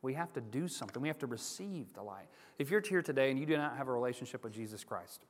We 0.00 0.14
have 0.14 0.32
to 0.32 0.40
do 0.40 0.66
something. 0.66 1.00
We 1.00 1.08
have 1.08 1.18
to 1.18 1.28
receive 1.28 1.92
the 1.94 2.02
light. 2.02 2.26
If 2.58 2.70
you're 2.70 2.80
here 2.80 3.02
today 3.02 3.30
and 3.30 3.38
you 3.38 3.46
do 3.46 3.56
not 3.56 3.76
have 3.76 3.86
a 3.86 3.92
relationship 3.92 4.42
with 4.42 4.52
Jesus 4.52 4.82
Christ, 4.82 5.20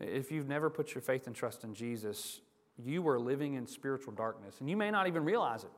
if 0.00 0.30
you've 0.30 0.48
never 0.48 0.68
put 0.68 0.94
your 0.94 1.00
faith 1.00 1.26
and 1.26 1.34
trust 1.34 1.64
in 1.64 1.74
Jesus, 1.74 2.40
you 2.76 3.06
are 3.08 3.18
living 3.18 3.54
in 3.54 3.66
spiritual 3.66 4.12
darkness, 4.12 4.56
and 4.60 4.68
you 4.68 4.76
may 4.76 4.90
not 4.90 5.06
even 5.06 5.24
realize 5.24 5.64
it. 5.64 5.70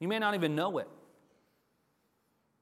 You 0.00 0.08
may 0.08 0.18
not 0.18 0.34
even 0.34 0.54
know 0.56 0.78
it. 0.78 0.88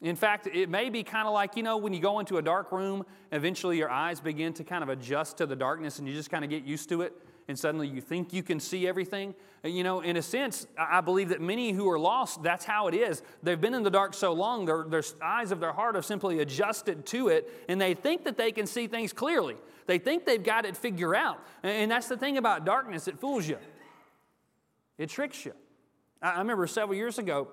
In 0.02 0.16
fact, 0.16 0.48
it 0.52 0.68
may 0.68 0.90
be 0.90 1.04
kind 1.04 1.26
of 1.28 1.32
like, 1.32 1.56
you 1.56 1.62
know, 1.62 1.76
when 1.76 1.94
you 1.94 2.00
go 2.00 2.18
into 2.18 2.36
a 2.38 2.42
dark 2.42 2.72
room, 2.72 3.06
eventually 3.30 3.78
your 3.78 3.88
eyes 3.88 4.20
begin 4.20 4.52
to 4.54 4.64
kind 4.64 4.82
of 4.82 4.88
adjust 4.88 5.38
to 5.38 5.46
the 5.46 5.56
darkness 5.56 5.98
and 5.98 6.08
you 6.08 6.14
just 6.14 6.28
kind 6.28 6.44
of 6.44 6.50
get 6.50 6.64
used 6.64 6.88
to 6.88 7.02
it 7.02 7.14
and 7.48 7.58
suddenly 7.58 7.88
you 7.88 8.00
think 8.00 8.32
you 8.32 8.42
can 8.42 8.60
see 8.60 8.86
everything. 8.86 9.34
You 9.64 9.84
know, 9.84 10.00
in 10.00 10.16
a 10.16 10.22
sense, 10.22 10.66
I 10.78 11.00
believe 11.00 11.28
that 11.30 11.40
many 11.40 11.72
who 11.72 11.88
are 11.90 11.98
lost, 11.98 12.42
that's 12.42 12.64
how 12.64 12.88
it 12.88 12.94
is. 12.94 13.22
They've 13.42 13.60
been 13.60 13.74
in 13.74 13.82
the 13.82 13.90
dark 13.90 14.14
so 14.14 14.32
long, 14.32 14.64
their, 14.64 14.84
their 14.84 15.02
eyes 15.22 15.52
of 15.52 15.60
their 15.60 15.72
heart 15.72 15.94
have 15.94 16.04
simply 16.04 16.40
adjusted 16.40 17.06
to 17.06 17.28
it, 17.28 17.64
and 17.68 17.80
they 17.80 17.94
think 17.94 18.24
that 18.24 18.36
they 18.36 18.52
can 18.52 18.66
see 18.66 18.86
things 18.86 19.12
clearly. 19.12 19.56
They 19.86 19.98
think 19.98 20.24
they've 20.24 20.42
got 20.42 20.64
it 20.64 20.76
figured 20.76 21.16
out. 21.16 21.40
And 21.62 21.90
that's 21.90 22.08
the 22.08 22.16
thing 22.16 22.38
about 22.38 22.64
darkness, 22.64 23.08
it 23.08 23.18
fools 23.18 23.46
you, 23.48 23.58
it 24.98 25.10
tricks 25.10 25.44
you. 25.44 25.52
I 26.20 26.38
remember 26.38 26.66
several 26.66 26.96
years 26.96 27.18
ago, 27.18 27.48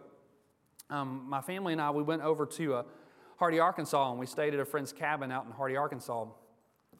um, 0.89 1.25
my 1.27 1.41
family 1.41 1.73
and 1.73 1.81
I, 1.81 1.91
we 1.91 2.03
went 2.03 2.23
over 2.23 2.45
to 2.45 2.75
uh, 2.75 2.83
Hardy, 3.37 3.59
Arkansas, 3.59 4.09
and 4.11 4.19
we 4.19 4.25
stayed 4.25 4.53
at 4.53 4.59
a 4.59 4.65
friend's 4.65 4.91
cabin 4.91 5.31
out 5.31 5.45
in 5.45 5.51
Hardy, 5.51 5.77
Arkansas 5.77 6.25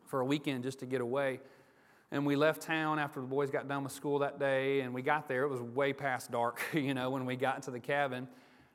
for 0.05 0.19
a 0.21 0.25
weekend 0.25 0.63
just 0.63 0.79
to 0.79 0.85
get 0.85 1.01
away. 1.01 1.39
And 2.11 2.25
we 2.25 2.35
left 2.35 2.61
town 2.61 2.97
after 2.97 3.19
the 3.19 3.27
boys 3.27 3.49
got 3.49 3.67
done 3.67 3.83
with 3.83 3.93
school 3.93 4.19
that 4.19 4.39
day, 4.39 4.81
and 4.81 4.93
we 4.93 5.01
got 5.01 5.27
there. 5.27 5.43
It 5.43 5.49
was 5.49 5.61
way 5.61 5.93
past 5.93 6.31
dark, 6.31 6.61
you 6.73 6.93
know, 6.93 7.09
when 7.09 7.25
we 7.25 7.35
got 7.35 7.63
to 7.63 7.71
the 7.71 7.79
cabin. 7.79 8.27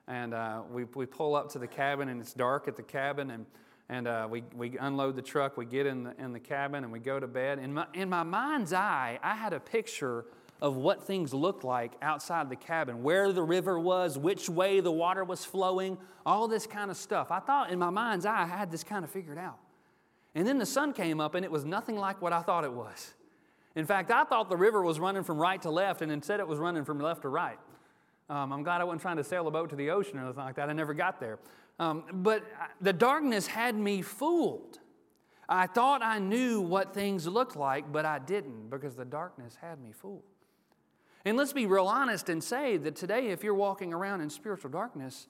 And 0.07 0.35
uh, 0.35 0.63
we, 0.71 0.85
we 0.85 1.07
pull 1.07 1.35
up 1.35 1.51
to 1.53 1.59
the 1.59 1.67
cabin, 1.67 2.09
and 2.09 2.21
it's 2.21 2.35
dark 2.35 2.69
at 2.69 2.77
the 2.77 2.83
cabin, 2.83 3.31
and, 3.31 3.47
and 3.89 4.07
uh, 4.07 4.29
we, 4.29 4.43
we 4.55 4.77
unload 4.79 5.17
the 5.17 5.23
truck. 5.23 5.57
We 5.57 5.65
get 5.65 5.87
in 5.87 6.05
the, 6.05 6.15
in 6.23 6.33
the 6.33 6.41
cabin, 6.41 6.85
and 6.85 6.93
we 6.93 6.99
go 6.99 7.19
to 7.19 7.27
bed. 7.27 7.59
In 7.59 7.73
my, 7.73 7.87
in 7.95 8.09
my 8.09 8.25
mind's 8.25 8.73
eye, 8.73 9.19
I 9.23 9.35
had 9.35 9.53
a 9.53 9.61
picture 9.61 10.27
of 10.65 10.77
what 10.77 11.03
things 11.03 11.35
looked 11.35 11.63
like 11.63 11.93
outside 12.01 12.49
the 12.49 12.57
cabin, 12.57 13.03
where 13.03 13.35
the 13.35 13.43
river 13.43 13.79
was, 13.79 14.17
which 14.17 14.49
way 14.49 14.81
the 14.81 14.91
water 14.91 15.23
was 15.23 15.45
flowing, 15.45 15.99
all 16.25 16.49
this 16.49 16.67
kind 16.67 16.91
of 16.91 16.97
stuff. 16.97 17.31
I 17.31 17.39
thought 17.39 17.69
in 17.71 17.79
my 17.79 17.91
mind's 17.91 18.25
eye, 18.25 18.45
I 18.45 18.47
had 18.47 18.71
this 18.71 18.83
kind 18.83 19.05
of 19.05 19.11
figured 19.11 19.37
out. 19.37 19.59
And 20.35 20.49
then 20.49 20.57
the 20.57 20.65
sun 20.65 20.95
came 20.95 21.21
up, 21.21 21.35
and 21.35 21.45
it 21.45 21.51
was 21.51 21.67
nothing 21.67 21.97
like 21.97 22.23
what 22.23 22.33
I 22.33 22.41
thought 22.41 22.65
it 22.65 22.73
was. 22.73 23.13
In 23.77 23.85
fact, 23.85 24.11
I 24.11 24.25
thought 24.25 24.49
the 24.49 24.57
river 24.57 24.83
was 24.83 24.99
running 24.99 25.23
from 25.23 25.37
right 25.37 25.61
to 25.61 25.71
left, 25.71 26.01
and 26.01 26.11
instead 26.11 26.41
it 26.41 26.49
was 26.49 26.59
running 26.59 26.87
from 26.87 26.99
left 26.99 27.21
to 27.23 27.29
right. 27.29 27.59
Um, 28.31 28.51
I'm 28.51 28.63
glad 28.63 28.81
I 28.81 28.85
wasn't 28.85 29.03
trying 29.03 29.19
to 29.19 29.25
sail 29.25 29.47
a 29.47 29.51
boat 29.51 29.69
to 29.69 29.77
the 29.77 29.91
ocean 29.91 30.19
or 30.19 30.25
anything 30.25 30.45
like 30.45 30.57
that. 30.57 30.71
I 30.71 30.73
never 30.73 30.95
got 30.95 31.21
there. 31.21 31.41
Um, 31.79 32.05
but 32.11 32.43
the 32.81 32.95
darkness 32.95 33.47
had 33.47 33.77
me 33.77 34.01
fooled. 34.01 34.79
I 35.47 35.67
thought 35.67 36.01
I 36.03 36.21
knew 36.21 36.63
what 36.63 36.95
things 36.95 37.27
looked 37.27 37.55
like, 37.55 37.93
but 37.93 38.07
I 38.07 38.19
didn't 38.19 38.71
because 38.71 38.95
the 38.95 39.05
darkness 39.05 39.59
had 39.61 39.79
me 39.79 39.93
fooled. 39.93 40.23
And 41.25 41.39
let's 41.39 41.53
be 41.53 41.67
real 41.67 41.87
honest 41.87 42.29
and 42.29 42.43
say 42.45 42.77
that 42.77 42.97
today, 42.97 43.29
if 43.29 43.43
you're 43.43 43.55
walking 43.55 43.95
around 43.95 44.21
in 44.21 44.29
spiritual 44.29 44.71
darkness, 44.71 45.27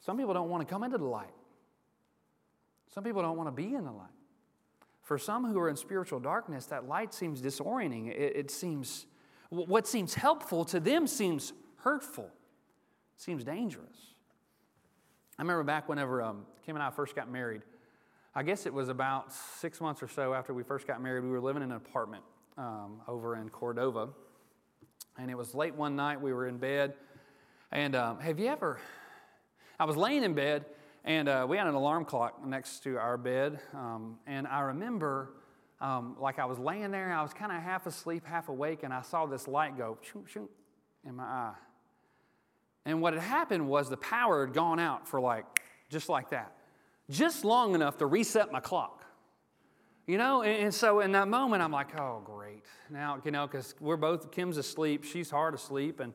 some 0.00 0.18
people 0.18 0.34
don't 0.34 0.50
want 0.50 0.66
to 0.66 0.72
come 0.72 0.84
into 0.84 0.98
the 0.98 1.04
light. 1.04 1.32
Some 2.92 3.02
people 3.02 3.22
don't 3.22 3.38
want 3.38 3.48
to 3.48 3.52
be 3.52 3.74
in 3.74 3.84
the 3.84 3.90
light. 3.90 4.10
For 5.02 5.18
some 5.18 5.46
who 5.46 5.58
are 5.58 5.70
in 5.70 5.76
spiritual 5.76 6.20
darkness, 6.20 6.66
that 6.66 6.86
light 6.86 7.14
seems 7.14 7.40
disorienting. 7.40 8.08
It, 8.08 8.36
it 8.36 8.50
seems, 8.50 9.06
what 9.48 9.86
seems 9.86 10.14
helpful 10.14 10.64
to 10.66 10.78
them 10.78 11.06
seems 11.06 11.54
hurtful, 11.76 12.30
seems 13.16 13.44
dangerous. 13.44 13.96
I 15.38 15.42
remember 15.42 15.62
back 15.64 15.88
whenever 15.88 16.22
um, 16.22 16.44
Kim 16.64 16.76
and 16.76 16.82
I 16.82 16.90
first 16.90 17.16
got 17.16 17.30
married, 17.30 17.62
I 18.34 18.42
guess 18.42 18.66
it 18.66 18.74
was 18.74 18.88
about 18.88 19.32
six 19.32 19.80
months 19.80 20.02
or 20.02 20.08
so 20.08 20.34
after 20.34 20.52
we 20.52 20.62
first 20.62 20.86
got 20.86 21.02
married, 21.02 21.24
we 21.24 21.30
were 21.30 21.40
living 21.40 21.62
in 21.62 21.70
an 21.70 21.76
apartment 21.76 22.24
um, 22.56 23.00
over 23.08 23.36
in 23.36 23.48
Cordova. 23.48 24.08
And 25.18 25.30
it 25.30 25.36
was 25.36 25.54
late 25.54 25.74
one 25.74 25.96
night, 25.96 26.20
we 26.20 26.32
were 26.32 26.46
in 26.46 26.58
bed. 26.58 26.94
And 27.70 27.94
um, 27.94 28.20
have 28.20 28.38
you 28.38 28.46
ever, 28.48 28.78
I 29.78 29.84
was 29.84 29.96
laying 29.96 30.24
in 30.24 30.34
bed 30.34 30.64
and 31.04 31.28
uh, 31.28 31.46
we 31.48 31.56
had 31.56 31.66
an 31.66 31.74
alarm 31.74 32.04
clock 32.04 32.44
next 32.44 32.82
to 32.84 32.98
our 32.98 33.18
bed. 33.18 33.60
Um, 33.74 34.18
and 34.26 34.46
I 34.46 34.60
remember, 34.60 35.34
um, 35.80 36.16
like, 36.18 36.38
I 36.38 36.46
was 36.46 36.58
laying 36.58 36.90
there, 36.90 37.12
I 37.12 37.22
was 37.22 37.34
kind 37.34 37.52
of 37.52 37.62
half 37.62 37.86
asleep, 37.86 38.24
half 38.24 38.48
awake, 38.48 38.84
and 38.84 38.92
I 38.92 39.02
saw 39.02 39.26
this 39.26 39.46
light 39.46 39.76
go 39.76 39.98
shoot, 40.00 40.24
shoot 40.26 40.50
in 41.06 41.16
my 41.16 41.24
eye. 41.24 41.54
And 42.86 43.02
what 43.02 43.12
had 43.12 43.22
happened 43.22 43.68
was 43.68 43.90
the 43.90 43.98
power 43.98 44.46
had 44.46 44.54
gone 44.54 44.78
out 44.78 45.06
for 45.06 45.20
like, 45.20 45.44
just 45.90 46.08
like 46.08 46.30
that, 46.30 46.52
just 47.10 47.44
long 47.44 47.74
enough 47.74 47.98
to 47.98 48.06
reset 48.06 48.50
my 48.50 48.60
clock. 48.60 49.03
You 50.06 50.18
know, 50.18 50.42
and, 50.42 50.74
so 50.74 51.00
in 51.00 51.12
that 51.12 51.28
moment, 51.28 51.62
I'm 51.62 51.72
like, 51.72 51.98
oh, 51.98 52.20
great. 52.24 52.64
Now, 52.90 53.20
you 53.24 53.30
know, 53.30 53.46
because 53.46 53.74
we're 53.80 53.96
both, 53.96 54.30
Kim's 54.30 54.58
asleep, 54.58 55.04
she's 55.04 55.30
hard 55.30 55.54
asleep, 55.54 56.00
and 56.00 56.12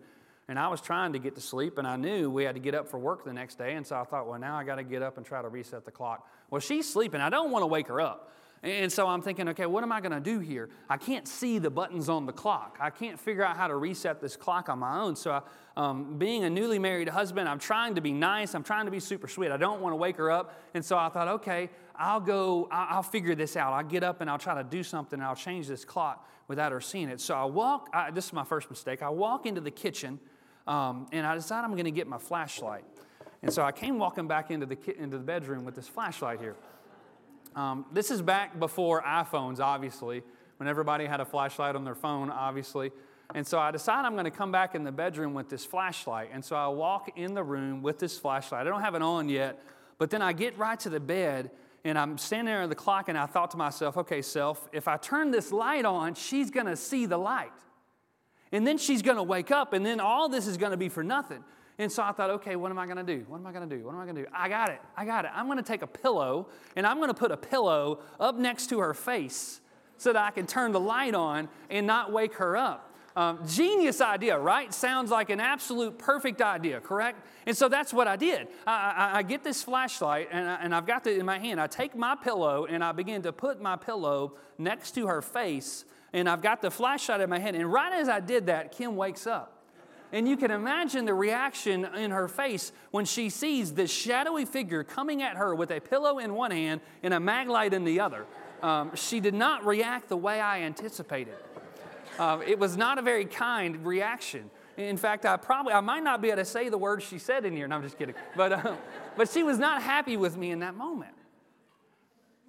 and 0.49 0.57
I 0.57 0.67
was 0.67 0.81
trying 0.81 1.13
to 1.13 1.19
get 1.19 1.35
to 1.35 1.41
sleep, 1.41 1.77
and 1.77 1.87
I 1.87 1.95
knew 1.95 2.31
we 2.31 2.43
had 2.43 2.55
to 2.55 2.59
get 2.59 2.73
up 2.73 2.87
for 2.87 2.97
work 2.97 3.23
the 3.23 3.31
next 3.31 3.59
day. 3.59 3.75
And 3.75 3.85
so 3.85 3.95
I 3.95 4.03
thought, 4.03 4.27
well, 4.27 4.39
now 4.39 4.57
I 4.57 4.63
got 4.63 4.75
to 4.75 4.83
get 4.83 5.03
up 5.03 5.17
and 5.17 5.25
try 5.25 5.43
to 5.43 5.47
reset 5.47 5.85
the 5.85 5.91
clock. 5.91 6.27
Well, 6.49 6.59
she's 6.59 6.91
sleeping. 6.91 7.21
I 7.21 7.29
don't 7.29 7.51
want 7.51 7.61
to 7.61 7.67
wake 7.67 7.87
her 7.87 8.01
up. 8.01 8.33
And 8.61 8.91
so 8.91 9.07
I'm 9.07 9.21
thinking, 9.21 9.47
okay, 9.49 9.65
what 9.65 9.83
am 9.83 9.91
I 9.91 10.01
going 10.01 10.11
to 10.11 10.19
do 10.19 10.39
here? 10.39 10.69
I 10.89 10.97
can't 10.97 11.27
see 11.27 11.59
the 11.59 11.69
buttons 11.69 12.09
on 12.09 12.25
the 12.25 12.33
clock. 12.33 12.77
I 12.81 12.89
can't 12.89 13.17
figure 13.17 13.43
out 13.45 13.55
how 13.55 13.67
to 13.67 13.75
reset 13.75 14.19
this 14.19 14.35
clock 14.35 14.67
on 14.67 14.79
my 14.79 14.99
own. 14.99 15.15
So, 15.15 15.31
I, 15.31 15.41
um, 15.77 16.17
being 16.17 16.43
a 16.43 16.49
newly 16.49 16.77
married 16.77 17.07
husband, 17.07 17.47
I'm 17.47 17.59
trying 17.59 17.95
to 17.95 18.01
be 18.01 18.11
nice. 18.11 18.53
I'm 18.53 18.63
trying 18.63 18.83
to 18.83 18.91
be 18.91 18.99
super 18.99 19.29
sweet. 19.29 19.49
I 19.49 19.55
don't 19.55 19.79
want 19.79 19.93
to 19.93 19.95
wake 19.95 20.17
her 20.17 20.29
up. 20.29 20.59
And 20.73 20.83
so 20.83 20.97
I 20.97 21.07
thought, 21.07 21.29
okay, 21.29 21.69
I'll 21.95 22.19
go, 22.19 22.67
I'll, 22.69 23.01
figure 23.01 23.33
this 23.33 23.55
out. 23.55 23.71
I'll 23.71 23.83
get 23.83 24.03
up 24.03 24.19
and 24.19 24.29
I'll 24.29 24.37
try 24.37 24.55
to 24.55 24.63
do 24.63 24.83
something 24.83 25.19
and 25.19 25.25
I'll 25.25 25.35
change 25.35 25.67
this 25.67 25.85
clock 25.85 26.29
without 26.49 26.73
her 26.73 26.81
seeing 26.81 27.07
it. 27.07 27.21
So 27.21 27.33
I 27.33 27.45
walk, 27.45 27.89
I, 27.93 28.11
this 28.11 28.25
is 28.25 28.33
my 28.33 28.43
first 28.43 28.69
mistake. 28.69 29.01
I 29.01 29.09
walk 29.09 29.45
into 29.45 29.61
the 29.61 29.71
kitchen 29.71 30.19
um, 30.67 31.07
and 31.13 31.25
I 31.25 31.33
decide 31.35 31.63
I'm 31.63 31.71
going 31.71 31.85
to 31.85 31.91
get 31.91 32.07
my 32.07 32.17
flashlight. 32.17 32.83
And 33.41 33.53
so 33.53 33.63
I 33.63 33.71
came 33.71 33.99
walking 33.99 34.27
back 34.27 34.51
into 34.51 34.65
the, 34.65 34.77
into 34.97 35.17
the 35.17 35.23
bedroom 35.23 35.63
with 35.63 35.75
this 35.75 35.87
flashlight 35.87 36.41
here. 36.41 36.57
Um, 37.55 37.85
this 37.91 38.11
is 38.11 38.21
back 38.21 38.59
before 38.59 39.01
iPhones, 39.01 39.59
obviously, 39.59 40.23
when 40.57 40.67
everybody 40.69 41.05
had 41.05 41.19
a 41.19 41.25
flashlight 41.25 41.75
on 41.75 41.83
their 41.83 41.95
phone, 41.95 42.29
obviously. 42.29 42.91
And 43.33 43.45
so 43.45 43.59
I 43.59 43.71
decided 43.71 44.05
I'm 44.05 44.13
going 44.13 44.25
to 44.25 44.31
come 44.31 44.51
back 44.51 44.75
in 44.75 44.83
the 44.83 44.91
bedroom 44.91 45.33
with 45.33 45.49
this 45.49 45.65
flashlight. 45.65 46.29
And 46.33 46.43
so 46.43 46.55
I 46.55 46.67
walk 46.67 47.11
in 47.15 47.33
the 47.33 47.43
room 47.43 47.81
with 47.81 47.99
this 47.99 48.17
flashlight. 48.17 48.65
I 48.65 48.69
don't 48.69 48.81
have 48.81 48.95
it 48.95 49.01
on 49.01 49.29
yet, 49.29 49.61
but 49.97 50.09
then 50.09 50.21
I 50.21 50.33
get 50.33 50.57
right 50.57 50.79
to 50.81 50.89
the 50.89 50.99
bed 50.99 51.51
and 51.85 51.97
I'm 51.97 52.17
standing 52.17 52.53
there 52.53 52.63
at 52.63 52.69
the 52.69 52.75
clock, 52.75 53.07
and 53.07 53.17
I 53.17 53.25
thought 53.25 53.51
to 53.51 53.57
myself, 53.57 53.95
okay, 53.97 54.21
self, 54.21 54.67
if 54.73 54.87
I 54.87 54.97
turn 54.97 55.31
this 55.31 55.51
light 55.51 55.85
on, 55.85 56.13
she's 56.13 56.51
going 56.51 56.65
to 56.65 56.75
see 56.75 57.05
the 57.05 57.17
light. 57.17 57.53
And 58.51 58.67
then 58.67 58.77
she's 58.77 59.01
going 59.01 59.17
to 59.17 59.23
wake 59.23 59.49
up, 59.49 59.73
and 59.73 59.85
then 59.85 59.99
all 59.99 60.27
this 60.27 60.47
is 60.47 60.57
going 60.57 60.71
to 60.71 60.77
be 60.77 60.89
for 60.89 61.03
nothing. 61.03 61.43
And 61.79 61.89
so 61.89 62.03
I 62.03 62.11
thought, 62.11 62.29
okay, 62.29 62.57
what 62.57 62.71
am 62.71 62.77
I 62.77 62.85
going 62.85 62.97
to 62.97 63.03
do? 63.03 63.25
What 63.29 63.37
am 63.37 63.47
I 63.47 63.53
going 63.53 63.67
to 63.67 63.75
do? 63.75 63.85
What 63.85 63.95
am 63.95 64.01
I 64.01 64.03
going 64.03 64.17
to 64.17 64.23
do? 64.23 64.27
I 64.33 64.49
got 64.49 64.69
it. 64.69 64.81
I 64.97 65.05
got 65.05 65.23
it. 65.23 65.31
I'm 65.33 65.45
going 65.45 65.57
to 65.57 65.63
take 65.63 65.81
a 65.81 65.87
pillow, 65.87 66.49
and 66.75 66.85
I'm 66.85 66.97
going 66.97 67.07
to 67.07 67.13
put 67.13 67.31
a 67.31 67.37
pillow 67.37 68.01
up 68.19 68.35
next 68.35 68.67
to 68.67 68.79
her 68.79 68.93
face 68.93 69.61
so 69.97 70.11
that 70.11 70.21
I 70.21 70.31
can 70.31 70.45
turn 70.45 70.73
the 70.73 70.79
light 70.79 71.15
on 71.15 71.47
and 71.69 71.87
not 71.87 72.11
wake 72.11 72.35
her 72.35 72.57
up. 72.57 72.93
Um, 73.15 73.39
genius 73.47 74.01
idea, 74.01 74.37
right? 74.37 74.73
Sounds 74.73 75.09
like 75.09 75.29
an 75.29 75.39
absolute 75.39 75.97
perfect 75.97 76.41
idea, 76.41 76.79
correct? 76.79 77.25
And 77.45 77.55
so 77.55 77.67
that's 77.67 77.93
what 77.93 78.07
I 78.07 78.15
did. 78.15 78.47
I, 78.67 79.11
I, 79.13 79.17
I 79.17 79.23
get 79.23 79.43
this 79.43 79.63
flashlight 79.63 80.29
and, 80.31 80.47
I, 80.47 80.55
and 80.55 80.75
I've 80.75 80.85
got 80.85 81.05
it 81.07 81.17
in 81.17 81.25
my 81.25 81.39
hand. 81.39 81.59
I 81.59 81.67
take 81.67 81.95
my 81.95 82.15
pillow 82.15 82.65
and 82.69 82.83
I 82.83 82.91
begin 82.91 83.21
to 83.23 83.33
put 83.33 83.61
my 83.61 83.75
pillow 83.75 84.35
next 84.57 84.91
to 84.95 85.07
her 85.07 85.21
face, 85.21 85.85
and 86.13 86.29
I've 86.29 86.41
got 86.41 86.61
the 86.61 86.71
flashlight 86.71 87.21
in 87.21 87.29
my 87.29 87.39
hand. 87.39 87.55
And 87.55 87.71
right 87.71 87.93
as 87.93 88.09
I 88.09 88.19
did 88.19 88.45
that, 88.45 88.71
Kim 88.71 88.95
wakes 88.95 89.27
up. 89.27 89.58
And 90.11 90.27
you 90.27 90.37
can 90.37 90.49
imagine 90.49 91.05
the 91.05 91.13
reaction 91.13 91.85
in 91.85 92.11
her 92.11 92.27
face 92.27 92.71
when 92.91 93.05
she 93.05 93.29
sees 93.29 93.73
this 93.73 93.91
shadowy 93.91 94.45
figure 94.45 94.83
coming 94.83 95.21
at 95.21 95.37
her 95.37 95.53
with 95.53 95.71
a 95.71 95.79
pillow 95.79 96.17
in 96.17 96.33
one 96.33 96.51
hand 96.51 96.81
and 97.03 97.13
a 97.13 97.19
mag 97.19 97.47
light 97.47 97.73
in 97.73 97.83
the 97.83 97.99
other. 97.99 98.25
Um, 98.63 98.95
she 98.95 99.19
did 99.19 99.35
not 99.35 99.65
react 99.65 100.09
the 100.09 100.17
way 100.17 100.41
I 100.41 100.61
anticipated. 100.61 101.35
Uh, 102.17 102.39
it 102.45 102.57
was 102.57 102.75
not 102.75 102.97
a 102.97 103.01
very 103.01 103.25
kind 103.25 103.85
reaction. 103.85 104.49
In 104.77 104.97
fact, 104.97 105.25
I 105.25 105.37
probably, 105.37 105.73
I 105.73 105.81
might 105.81 106.03
not 106.03 106.21
be 106.21 106.29
able 106.29 106.37
to 106.37 106.45
say 106.45 106.69
the 106.69 106.77
words 106.77 107.03
she 107.05 107.19
said 107.19 107.45
in 107.45 107.53
here, 107.53 107.67
no, 107.67 107.75
I'm 107.75 107.83
just 107.83 107.97
kidding. 107.97 108.15
But, 108.35 108.51
uh, 108.51 108.75
but 109.17 109.29
she 109.29 109.43
was 109.43 109.59
not 109.59 109.81
happy 109.83 110.17
with 110.17 110.37
me 110.37 110.51
in 110.51 110.59
that 110.59 110.75
moment. 110.75 111.13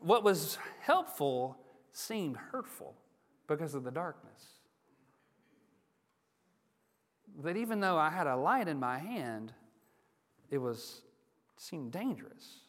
What 0.01 0.25
was 0.25 0.57
helpful 0.81 1.59
seemed 1.93 2.37
hurtful 2.37 2.95
because 3.47 3.75
of 3.75 3.85
the 3.85 3.91
darkness. 3.91 4.60
That 7.43 7.57
even 7.57 7.81
though 7.81 7.97
I 7.97 8.11
had 8.11 8.27
a 8.27 8.37
light 8.37 8.69
in 8.69 8.79
my 8.79 8.99
hand, 8.99 9.53
it 10.51 10.59
was 10.59 11.03
seemed 11.57 11.93
dangerous. 11.93 12.61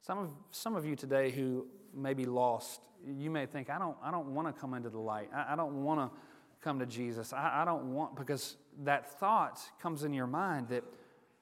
Some 0.00 0.18
of, 0.18 0.30
some 0.50 0.74
of 0.76 0.84
you 0.84 0.96
today 0.96 1.30
who 1.30 1.66
may 1.94 2.14
be 2.14 2.24
lost 2.24 2.80
you 3.06 3.30
may 3.30 3.46
think, 3.46 3.70
I 3.70 3.78
don't, 3.78 3.96
I 4.02 4.10
don't 4.10 4.34
want 4.34 4.54
to 4.54 4.60
come 4.60 4.74
into 4.74 4.90
the 4.90 4.98
light. 4.98 5.28
I, 5.34 5.52
I 5.52 5.56
don't 5.56 5.82
want 5.82 6.00
to 6.00 6.18
come 6.62 6.78
to 6.78 6.86
Jesus. 6.86 7.32
I, 7.32 7.62
I 7.62 7.64
don't 7.64 7.92
want, 7.92 8.16
because 8.16 8.56
that 8.84 9.18
thought 9.18 9.60
comes 9.80 10.04
in 10.04 10.12
your 10.12 10.26
mind 10.26 10.68
that 10.68 10.84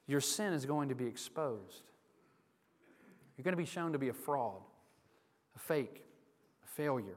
your 0.07 0.21
sin 0.21 0.53
is 0.53 0.67
going 0.67 0.89
to 0.89 0.95
be 0.95 1.07
exposed. 1.07 1.83
You're 3.37 3.45
going 3.45 3.53
to 3.53 3.63
be 3.63 3.67
shown 3.67 3.93
to 3.93 3.99
be 3.99 4.09
a 4.09 4.15
fraud, 4.15 4.61
a 5.55 5.59
fake, 5.59 6.05
a 6.65 6.69
failure. 6.69 7.17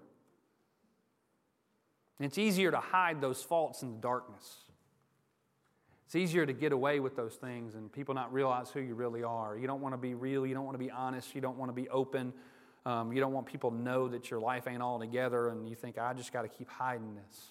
And 2.20 2.26
it's 2.26 2.38
easier 2.38 2.72
to 2.72 2.78
hide 2.78 3.22
those 3.22 3.42
faults 3.42 3.82
in 3.82 3.92
the 3.92 3.98
darkness. 3.98 4.58
It's 6.14 6.30
easier 6.30 6.46
to 6.46 6.54
get 6.54 6.72
away 6.74 7.00
with 7.00 7.16
those 7.16 7.34
things 7.34 7.74
and 7.74 7.92
people 7.92 8.14
not 8.14 8.32
realize 8.32 8.70
who 8.70 8.82
you 8.82 8.94
really 8.94 9.24
are. 9.24 9.58
You 9.58 9.66
don't 9.66 9.82
want 9.82 9.94
to 9.94 9.98
be 9.98 10.14
real. 10.14 10.46
You 10.46 10.54
don't 10.54 10.64
want 10.64 10.76
to 10.76 10.80
be 10.86 10.92
honest. 10.92 11.34
You 11.34 11.42
don't 11.42 11.58
want 11.58 11.70
to 11.70 11.74
be 11.74 11.90
open. 11.90 12.34
Um, 12.86 13.12
you 13.12 13.20
don't 13.20 13.34
want 13.34 13.48
people 13.48 13.72
to 13.72 13.76
know 13.76 14.08
that 14.10 14.30
your 14.30 14.40
life 14.40 14.68
ain't 14.68 14.84
all 14.84 15.00
together 15.00 15.50
and 15.50 15.68
you 15.68 15.74
think, 15.76 15.98
I 15.98 16.14
just 16.14 16.32
got 16.32 16.44
to 16.44 16.48
keep 16.48 16.70
hiding 16.70 17.16
this. 17.16 17.46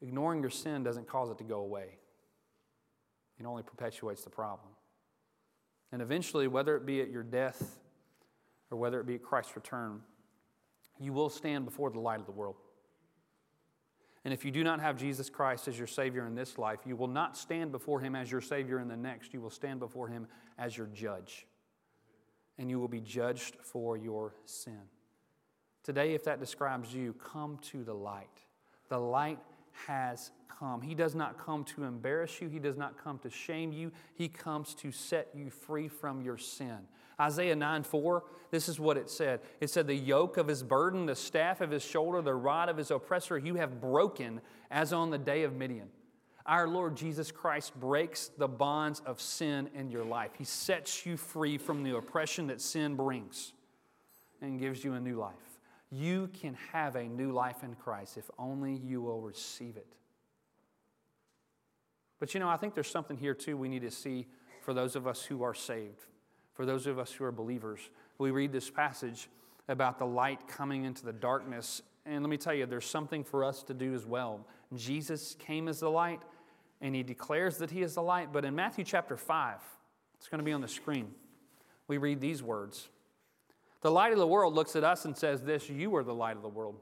Ignoring 0.00 0.40
your 0.40 0.48
sin 0.48 0.82
doesn't 0.82 1.08
cause 1.08 1.28
it 1.28 1.36
to 1.36 1.44
go 1.44 1.58
away, 1.58 1.98
it 3.38 3.44
only 3.44 3.62
perpetuates 3.62 4.24
the 4.24 4.30
problem. 4.30 4.70
And 5.92 6.00
eventually, 6.00 6.48
whether 6.48 6.74
it 6.74 6.86
be 6.86 7.02
at 7.02 7.10
your 7.10 7.22
death 7.22 7.76
or 8.70 8.78
whether 8.78 8.98
it 8.98 9.06
be 9.06 9.16
at 9.16 9.22
Christ's 9.22 9.54
return, 9.56 10.00
you 10.98 11.12
will 11.12 11.28
stand 11.28 11.66
before 11.66 11.90
the 11.90 12.00
light 12.00 12.18
of 12.18 12.24
the 12.24 12.32
world. 12.32 12.56
And 14.26 14.34
if 14.34 14.44
you 14.44 14.50
do 14.50 14.62
not 14.62 14.80
have 14.80 14.98
Jesus 14.98 15.30
Christ 15.30 15.68
as 15.68 15.78
your 15.78 15.86
Savior 15.86 16.26
in 16.26 16.34
this 16.34 16.58
life, 16.58 16.80
you 16.84 16.96
will 16.96 17.06
not 17.06 17.38
stand 17.38 17.70
before 17.70 18.00
Him 18.00 18.14
as 18.14 18.30
your 18.30 18.40
Savior 18.40 18.80
in 18.80 18.88
the 18.88 18.96
next. 18.96 19.32
You 19.32 19.40
will 19.40 19.50
stand 19.50 19.78
before 19.78 20.08
Him 20.08 20.26
as 20.58 20.76
your 20.76 20.88
judge 20.88 21.46
and 22.58 22.70
you 22.70 22.78
will 22.78 22.88
be 22.88 23.00
judged 23.00 23.56
for 23.62 23.96
your 23.96 24.34
sin. 24.44 24.80
Today, 25.82 26.14
if 26.14 26.24
that 26.24 26.40
describes 26.40 26.92
you, 26.92 27.12
come 27.12 27.58
to 27.70 27.84
the 27.84 27.94
light. 27.94 28.42
The 28.88 28.98
light 28.98 29.38
has 29.86 30.32
come. 30.58 30.80
He 30.80 30.94
does 30.94 31.14
not 31.14 31.38
come 31.38 31.64
to 31.64 31.84
embarrass 31.84 32.40
you, 32.40 32.48
He 32.48 32.58
does 32.58 32.76
not 32.76 33.02
come 33.02 33.18
to 33.20 33.30
shame 33.30 33.72
you. 33.72 33.92
He 34.14 34.28
comes 34.28 34.74
to 34.76 34.90
set 34.90 35.28
you 35.34 35.50
free 35.50 35.88
from 35.88 36.22
your 36.22 36.38
sin. 36.38 36.78
Isaiah 37.20 37.56
9 37.56 37.82
4, 37.82 38.24
this 38.50 38.68
is 38.68 38.78
what 38.78 38.96
it 38.96 39.08
said. 39.08 39.40
It 39.60 39.70
said, 39.70 39.86
The 39.86 39.94
yoke 39.94 40.36
of 40.36 40.48
his 40.48 40.62
burden, 40.62 41.06
the 41.06 41.16
staff 41.16 41.60
of 41.60 41.70
his 41.70 41.82
shoulder, 41.82 42.20
the 42.20 42.34
rod 42.34 42.68
of 42.68 42.76
his 42.76 42.90
oppressor, 42.90 43.38
you 43.38 43.54
have 43.54 43.80
broken 43.80 44.40
as 44.70 44.92
on 44.92 45.10
the 45.10 45.18
day 45.18 45.42
of 45.44 45.54
Midian. 45.54 45.88
Our 46.46 46.68
Lord 46.68 46.96
Jesus 46.96 47.32
Christ 47.32 47.78
breaks 47.80 48.28
the 48.38 48.46
bonds 48.46 49.00
of 49.04 49.20
sin 49.20 49.68
in 49.74 49.90
your 49.90 50.04
life. 50.04 50.30
He 50.38 50.44
sets 50.44 51.04
you 51.04 51.16
free 51.16 51.58
from 51.58 51.82
the 51.82 51.96
oppression 51.96 52.46
that 52.46 52.60
sin 52.60 52.94
brings 52.94 53.52
and 54.40 54.60
gives 54.60 54.84
you 54.84 54.92
a 54.92 55.00
new 55.00 55.16
life. 55.16 55.34
You 55.90 56.28
can 56.40 56.56
have 56.72 56.94
a 56.94 57.04
new 57.04 57.32
life 57.32 57.64
in 57.64 57.74
Christ 57.74 58.16
if 58.16 58.30
only 58.38 58.74
you 58.74 59.00
will 59.00 59.20
receive 59.20 59.76
it. 59.76 59.96
But 62.20 62.32
you 62.32 62.40
know, 62.40 62.48
I 62.48 62.56
think 62.56 62.74
there's 62.74 62.90
something 62.90 63.16
here 63.16 63.34
too 63.34 63.56
we 63.56 63.68
need 63.68 63.82
to 63.82 63.90
see 63.90 64.26
for 64.62 64.72
those 64.72 64.96
of 64.96 65.06
us 65.06 65.22
who 65.22 65.42
are 65.42 65.54
saved, 65.54 66.06
for 66.56 66.66
those 66.66 66.86
of 66.86 66.98
us 66.98 67.12
who 67.12 67.24
are 67.24 67.32
believers. 67.32 67.80
We 68.18 68.30
read 68.30 68.50
this 68.50 68.70
passage 68.70 69.28
about 69.68 69.98
the 69.98 70.06
light 70.06 70.48
coming 70.48 70.84
into 70.84 71.04
the 71.04 71.12
darkness. 71.12 71.82
And 72.06 72.22
let 72.22 72.30
me 72.30 72.38
tell 72.38 72.54
you, 72.54 72.66
there's 72.66 72.86
something 72.86 73.22
for 73.22 73.44
us 73.44 73.62
to 73.64 73.74
do 73.74 73.94
as 73.94 74.06
well. 74.06 74.46
Jesus 74.74 75.36
came 75.38 75.68
as 75.68 75.80
the 75.80 75.90
light, 75.90 76.22
and 76.80 76.94
he 76.94 77.02
declares 77.02 77.58
that 77.58 77.70
he 77.70 77.82
is 77.82 77.94
the 77.94 78.02
light. 78.02 78.32
But 78.32 78.44
in 78.44 78.54
Matthew 78.54 78.84
chapter 78.84 79.16
5, 79.16 79.56
it's 80.16 80.28
going 80.28 80.38
to 80.38 80.44
be 80.44 80.52
on 80.52 80.62
the 80.62 80.68
screen, 80.68 81.12
we 81.88 81.98
read 81.98 82.20
these 82.20 82.42
words 82.42 82.88
The 83.82 83.90
light 83.90 84.12
of 84.12 84.18
the 84.18 84.26
world 84.26 84.54
looks 84.54 84.74
at 84.76 84.82
us 84.82 85.04
and 85.04 85.16
says, 85.16 85.42
This, 85.42 85.68
you 85.68 85.94
are 85.94 86.02
the 86.02 86.14
light 86.14 86.36
of 86.36 86.42
the 86.42 86.48
world. 86.48 86.80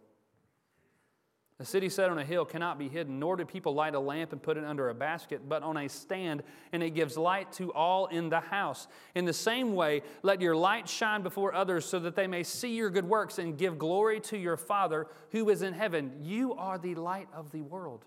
A 1.60 1.64
city 1.64 1.88
set 1.88 2.10
on 2.10 2.18
a 2.18 2.24
hill 2.24 2.44
cannot 2.44 2.80
be 2.80 2.88
hidden, 2.88 3.20
nor 3.20 3.36
do 3.36 3.44
people 3.44 3.74
light 3.74 3.94
a 3.94 4.00
lamp 4.00 4.32
and 4.32 4.42
put 4.42 4.56
it 4.56 4.64
under 4.64 4.88
a 4.88 4.94
basket, 4.94 5.48
but 5.48 5.62
on 5.62 5.76
a 5.76 5.88
stand, 5.88 6.42
and 6.72 6.82
it 6.82 6.90
gives 6.90 7.16
light 7.16 7.52
to 7.52 7.72
all 7.72 8.06
in 8.06 8.28
the 8.28 8.40
house. 8.40 8.88
In 9.14 9.24
the 9.24 9.32
same 9.32 9.74
way, 9.74 10.02
let 10.24 10.40
your 10.40 10.56
light 10.56 10.88
shine 10.88 11.22
before 11.22 11.54
others 11.54 11.84
so 11.84 12.00
that 12.00 12.16
they 12.16 12.26
may 12.26 12.42
see 12.42 12.74
your 12.74 12.90
good 12.90 13.04
works 13.04 13.38
and 13.38 13.56
give 13.56 13.78
glory 13.78 14.18
to 14.22 14.36
your 14.36 14.56
Father 14.56 15.06
who 15.30 15.48
is 15.48 15.62
in 15.62 15.74
heaven. 15.74 16.12
You 16.22 16.54
are 16.54 16.76
the 16.76 16.96
light 16.96 17.28
of 17.32 17.52
the 17.52 17.62
world. 17.62 18.04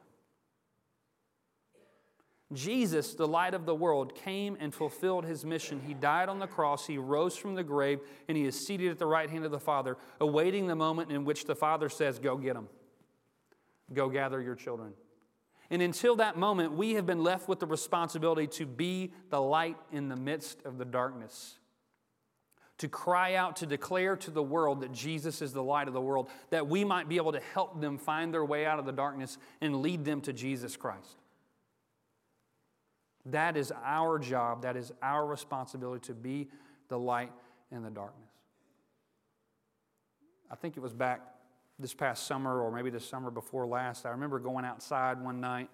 Jesus, 2.52 3.14
the 3.14 3.28
light 3.28 3.54
of 3.54 3.66
the 3.66 3.76
world, 3.76 4.14
came 4.14 4.58
and 4.60 4.74
fulfilled 4.74 5.24
his 5.24 5.46
mission. 5.46 5.82
He 5.86 5.94
died 5.94 6.28
on 6.28 6.40
the 6.40 6.48
cross, 6.48 6.86
he 6.86 6.98
rose 6.98 7.38
from 7.38 7.56
the 7.56 7.64
grave, 7.64 8.00
and 8.28 8.38
he 8.38 8.44
is 8.44 8.60
seated 8.60 8.92
at 8.92 9.00
the 9.00 9.06
right 9.06 9.30
hand 9.30 9.46
of 9.46 9.52
the 9.52 9.60
Father, 9.60 9.98
awaiting 10.20 10.68
the 10.68 10.76
moment 10.76 11.12
in 11.12 11.24
which 11.24 11.46
the 11.46 11.56
Father 11.56 11.88
says, 11.88 12.20
Go 12.20 12.36
get 12.36 12.54
them. 12.54 12.68
Go 13.94 14.10
gather 14.10 14.42
your 14.42 14.56
children. 14.56 14.94
And 15.70 15.82
until 15.82 16.16
that 16.18 16.38
moment, 16.38 16.74
we 16.74 16.94
have 16.94 17.06
been 17.06 17.24
left 17.24 17.48
with 17.48 17.60
the 17.60 17.66
responsibility 17.66 18.48
to 18.48 18.66
be 18.66 19.12
the 19.30 19.42
light 19.42 19.78
in 19.92 20.08
the 20.08 20.16
midst 20.16 20.64
of 20.66 20.78
the 20.78 20.86
darkness. 20.86 21.60
To 22.80 22.88
cry 22.88 23.36
out, 23.36 23.58
to 23.58 23.66
declare 23.66 24.16
to 24.18 24.32
the 24.32 24.44
world 24.44 24.82
that 24.82 24.92
Jesus 24.92 25.42
is 25.42 25.52
the 25.52 25.64
light 25.64 25.88
of 25.88 25.94
the 25.94 26.02
world, 26.02 26.30
that 26.52 26.68
we 26.68 26.86
might 26.86 27.10
be 27.10 27.18
able 27.18 27.32
to 27.32 27.42
help 27.54 27.82
them 27.82 27.98
find 27.98 28.34
their 28.34 28.46
way 28.46 28.66
out 28.66 28.80
of 28.80 28.86
the 28.86 28.92
darkness 28.92 29.38
and 29.62 29.82
lead 29.82 30.06
them 30.06 30.22
to 30.22 30.32
Jesus 30.32 30.78
Christ. 30.78 31.18
That 33.26 33.58
is 33.58 33.74
our 33.84 34.20
job, 34.20 34.62
that 34.62 34.78
is 34.78 34.94
our 35.02 35.26
responsibility 35.26 36.06
to 36.08 36.14
be 36.14 36.48
the 36.88 37.00
light 37.00 37.32
in 37.72 37.84
the 37.84 37.90
darkness. 37.90 38.30
I 40.50 40.56
think 40.56 40.78
it 40.78 40.80
was 40.80 40.94
back 40.94 41.22
this 41.80 41.94
past 41.94 42.26
summer, 42.26 42.62
or 42.62 42.72
maybe 42.72 42.90
the 42.90 43.00
summer 43.00 43.30
before 43.30 43.68
last. 43.68 44.06
I 44.06 44.10
remember 44.10 44.40
going 44.40 44.66
outside 44.66 45.22
one 45.24 45.40
night, 45.40 45.70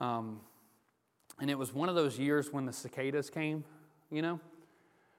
um, 0.00 0.40
and 1.40 1.50
it 1.50 1.58
was 1.58 1.74
one 1.74 1.88
of 1.88 1.94
those 1.94 2.18
years 2.18 2.52
when 2.52 2.64
the 2.64 2.72
cicadas 2.72 3.30
came, 3.30 3.64
you 4.10 4.22
know. 4.22 4.40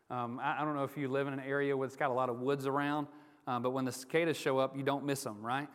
Um, 0.10 0.40
I, 0.42 0.62
I, 0.62 0.66
don't 0.66 0.76
know 0.76 0.84
if 0.84 0.98
you 0.98 1.08
live 1.08 1.28
in 1.28 1.34
an 1.34 1.40
area 1.40 1.76
where 1.76 1.88
it's 1.88 1.96
got 1.96 2.12
a 2.12 2.14
lot 2.14 2.30
of 2.30 2.40
woods 2.40 2.68
around, 2.68 3.08
um, 3.48 3.64
but 3.64 3.72
when 3.72 3.86
the 3.86 3.92
cicadas 3.92 4.38
show 4.38 4.60
up, 4.60 4.78
you 4.78 4.84
don't 4.84 5.06
miss 5.06 5.24
them, 5.24 5.42
right? 5.42 5.68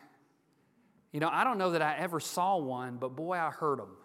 You 1.11 1.19
know, 1.19 1.29
I 1.31 1.43
don't 1.43 1.57
know 1.57 1.71
that 1.71 1.81
I 1.81 1.97
ever 1.97 2.19
saw 2.19 2.57
one, 2.57 2.97
but 2.97 3.15
boy, 3.15 3.33
I 3.33 3.49
heard 3.49 3.79
them. 3.79 3.97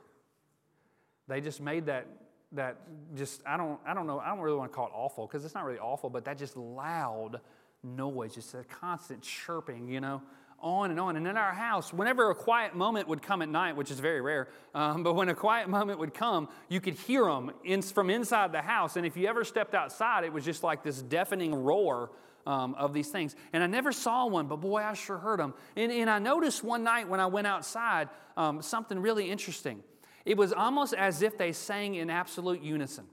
They 1.28 1.40
just 1.40 1.61
made 1.61 1.87
that 1.87 2.07
that 2.52 2.78
just 3.16 3.42
I 3.46 3.57
don't 3.57 3.80
I 3.87 3.94
don't 3.94 4.07
know 4.07 4.20
I 4.20 4.28
don't 4.28 4.40
really 4.40 4.57
want 4.57 4.70
to 4.70 4.76
call 4.76 4.87
it 4.87 4.92
awful 4.94 5.26
because 5.26 5.44
it's 5.44 5.54
not 5.54 5.64
really 5.64 5.78
awful, 5.78 6.11
but 6.11 6.24
that 6.24 6.38
just 6.38 6.57
loud 6.57 7.40
noise, 7.84 8.34
just 8.34 8.54
a 8.54 8.64
constant 8.64 9.22
chirping, 9.22 9.88
you 9.88 10.00
know, 10.00 10.22
on 10.58 10.90
and 10.90 10.98
on. 10.98 11.16
And 11.16 11.26
in 11.26 11.36
our 11.36 11.52
house, 11.52 11.92
whenever 11.92 12.30
a 12.30 12.34
quiet 12.34 12.74
moment 12.74 13.06
would 13.08 13.22
come 13.22 13.42
at 13.42 13.48
night, 13.48 13.76
which 13.76 13.90
is 13.90 14.00
very 14.00 14.20
rare, 14.20 14.48
um, 14.74 15.02
but 15.02 15.14
when 15.14 15.28
a 15.28 15.34
quiet 15.34 15.68
moment 15.68 15.98
would 15.98 16.14
come, 16.14 16.48
you 16.68 16.80
could 16.80 16.94
hear 16.94 17.24
them 17.26 17.52
in, 17.64 17.82
from 17.82 18.08
inside 18.08 18.52
the 18.52 18.62
house. 18.62 18.96
And 18.96 19.06
if 19.06 19.16
you 19.16 19.28
ever 19.28 19.44
stepped 19.44 19.74
outside, 19.74 20.24
it 20.24 20.32
was 20.32 20.44
just 20.44 20.62
like 20.62 20.82
this 20.82 21.02
deafening 21.02 21.54
roar 21.54 22.10
um, 22.46 22.74
of 22.74 22.94
these 22.94 23.08
things. 23.08 23.36
And 23.52 23.62
I 23.62 23.66
never 23.66 23.92
saw 23.92 24.26
one, 24.26 24.46
but 24.46 24.56
boy, 24.56 24.82
I 24.82 24.94
sure 24.94 25.18
heard 25.18 25.38
them. 25.38 25.54
And, 25.76 25.92
and 25.92 26.08
I 26.08 26.18
noticed 26.18 26.64
one 26.64 26.82
night 26.82 27.08
when 27.08 27.20
I 27.20 27.26
went 27.26 27.46
outside 27.46 28.08
um, 28.36 28.62
something 28.62 28.98
really 28.98 29.30
interesting. 29.30 29.82
It 30.24 30.38
was 30.38 30.52
almost 30.52 30.94
as 30.94 31.20
if 31.20 31.36
they 31.36 31.52
sang 31.52 31.94
in 31.94 32.08
absolute 32.08 32.62
unison. 32.62 33.04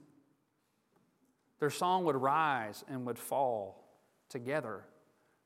Their 1.60 1.70
song 1.70 2.04
would 2.04 2.16
rise 2.16 2.82
and 2.88 3.06
would 3.06 3.18
fall 3.18 3.81
together 4.32 4.84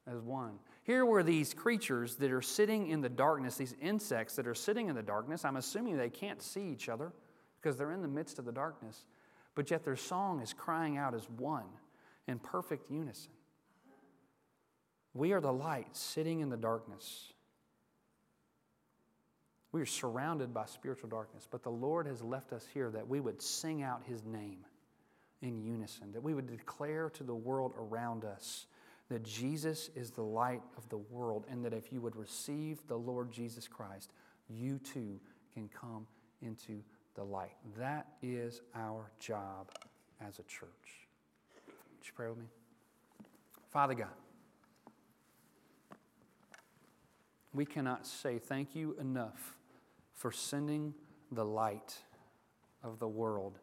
as 0.07 0.21
one. 0.21 0.59
Here 0.85 1.05
were 1.05 1.23
these 1.23 1.53
creatures 1.53 2.17
that 2.17 2.31
are 2.31 2.43
sitting 2.43 2.89
in 2.89 3.01
the 3.01 3.09
darkness, 3.09 3.57
these 3.57 3.75
insects 3.81 4.37
that 4.37 4.47
are 4.47 4.55
sitting 4.55 4.89
in 4.89 4.95
the 4.95 5.03
darkness. 5.03 5.45
I'm 5.45 5.57
assuming 5.57 5.97
they 5.97 6.11
can't 6.11 6.41
see 6.41 6.69
each 6.69 6.89
other 6.89 7.13
because 7.61 7.77
they're 7.77 7.93
in 7.93 8.03
the 8.03 8.09
midst 8.09 8.39
of 8.39 8.45
the 8.45 8.53
darkness, 8.53 9.05
but 9.55 9.71
yet 9.71 9.85
their 9.85 9.97
song 9.97 10.41
is 10.41 10.53
crying 10.53 10.97
out 10.97 11.15
as 11.15 11.29
one 11.29 11.67
in 12.29 12.39
perfect 12.39 12.91
unison. 12.91 13.33
We 15.13 15.33
are 15.33 15.41
the 15.41 15.53
light 15.53 15.97
sitting 15.97 16.41
in 16.41 16.51
the 16.51 16.57
darkness. 16.57 17.33
We 19.73 19.81
are 19.81 19.87
surrounded 19.87 20.55
by 20.55 20.67
spiritual 20.67 21.09
darkness, 21.09 21.49
but 21.51 21.63
the 21.63 21.71
Lord 21.71 22.07
has 22.07 22.23
left 22.23 22.53
us 22.53 22.65
here 22.73 22.91
that 22.91 23.09
we 23.09 23.19
would 23.19 23.43
sing 23.43 23.83
out 23.83 24.03
His 24.07 24.25
name 24.25 24.65
in 25.43 25.61
unison, 25.61 26.13
that 26.13 26.23
we 26.23 26.35
would 26.35 26.47
declare 26.47 27.11
to 27.11 27.25
the 27.25 27.35
world 27.35 27.75
around 27.79 28.25
us 28.25 28.67
that 29.09 29.23
Jesus 29.23 29.91
is 29.95 30.11
the 30.11 30.23
light 30.23 30.63
of 30.77 30.89
the 30.89 30.99
world, 30.99 31.45
and 31.49 31.65
that 31.65 31.73
if 31.73 31.93
you 31.93 32.01
would 32.01 32.17
receive 32.17 32.81
the 32.89 32.97
Lord 32.97 33.31
Jesus 33.31 33.69
Christ, 33.69 34.11
you 34.49 34.79
too 34.79 35.21
can 35.55 35.69
come 35.69 36.07
into 36.43 36.83
the 37.15 37.23
light. 37.23 37.53
That 37.79 38.07
is 38.23 38.61
our 38.75 39.11
job 39.21 39.71
as 40.21 40.39
a 40.39 40.43
church. 40.43 41.09
Would 41.67 42.07
you 42.07 42.13
pray 42.15 42.29
with 42.29 42.39
me? 42.39 42.47
Father 43.71 43.95
God, 43.95 44.09
we 47.55 47.65
cannot 47.65 48.07
say 48.07 48.39
thank 48.39 48.75
you 48.75 48.97
enough 49.01 49.57
for 50.15 50.33
sending 50.33 50.95
the 51.31 51.45
light 51.45 51.97
of 52.83 52.99
the 52.99 53.09
world 53.09 53.59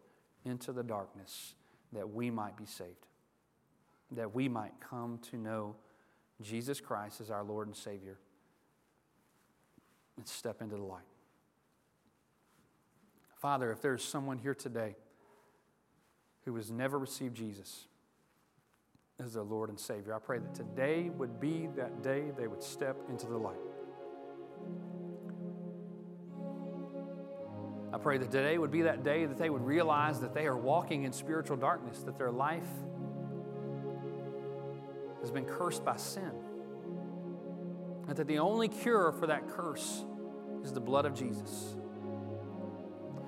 into 0.45 0.71
the 0.71 0.83
darkness 0.83 1.53
that 1.91 2.09
we 2.09 2.29
might 2.29 2.57
be 2.57 2.65
saved 2.65 3.07
that 4.15 4.33
we 4.33 4.47
might 4.47 4.73
come 4.79 5.19
to 5.31 5.37
know 5.37 5.75
Jesus 6.41 6.79
Christ 6.79 7.21
as 7.21 7.31
our 7.31 7.43
Lord 7.43 7.67
and 7.67 7.75
Savior 7.75 8.17
and 10.17 10.27
step 10.27 10.61
into 10.61 10.75
the 10.75 10.83
light. 10.83 11.01
Father, 13.37 13.71
if 13.71 13.81
there's 13.81 14.03
someone 14.03 14.37
here 14.37 14.55
today 14.55 14.95
who 16.45 16.55
has 16.55 16.71
never 16.71 16.97
received 16.97 17.35
Jesus 17.35 17.87
as 19.19 19.33
their 19.33 19.43
Lord 19.43 19.69
and 19.69 19.79
Savior, 19.79 20.13
I 20.13 20.19
pray 20.19 20.39
that 20.39 20.53
today 20.53 21.09
would 21.09 21.39
be 21.39 21.67
that 21.75 22.01
day 22.01 22.31
they 22.37 22.47
would 22.47 22.63
step 22.63 22.97
into 23.09 23.27
the 23.27 23.37
light. 23.37 23.57
I 27.93 27.97
pray 27.99 28.17
that 28.17 28.31
today 28.31 28.57
would 28.57 28.71
be 28.71 28.81
that 28.81 29.03
day 29.03 29.25
that 29.25 29.37
they 29.37 29.51
would 29.51 29.63
realize 29.63 30.19
that 30.21 30.33
they 30.33 30.47
are 30.47 30.57
walking 30.57 31.03
in 31.03 31.13
spiritual 31.13 31.57
darkness, 31.57 31.99
that 32.03 32.17
their 32.17 32.31
life 32.31 32.67
has 35.23 35.31
been 35.31 35.45
cursed 35.45 35.85
by 35.85 35.95
sin. 35.95 36.31
And 38.09 38.17
that 38.17 38.27
the 38.27 38.39
only 38.39 38.67
cure 38.67 39.13
for 39.13 39.27
that 39.27 39.47
curse 39.47 40.03
is 40.63 40.73
the 40.73 40.81
blood 40.81 41.05
of 41.05 41.15
Jesus. 41.15 41.75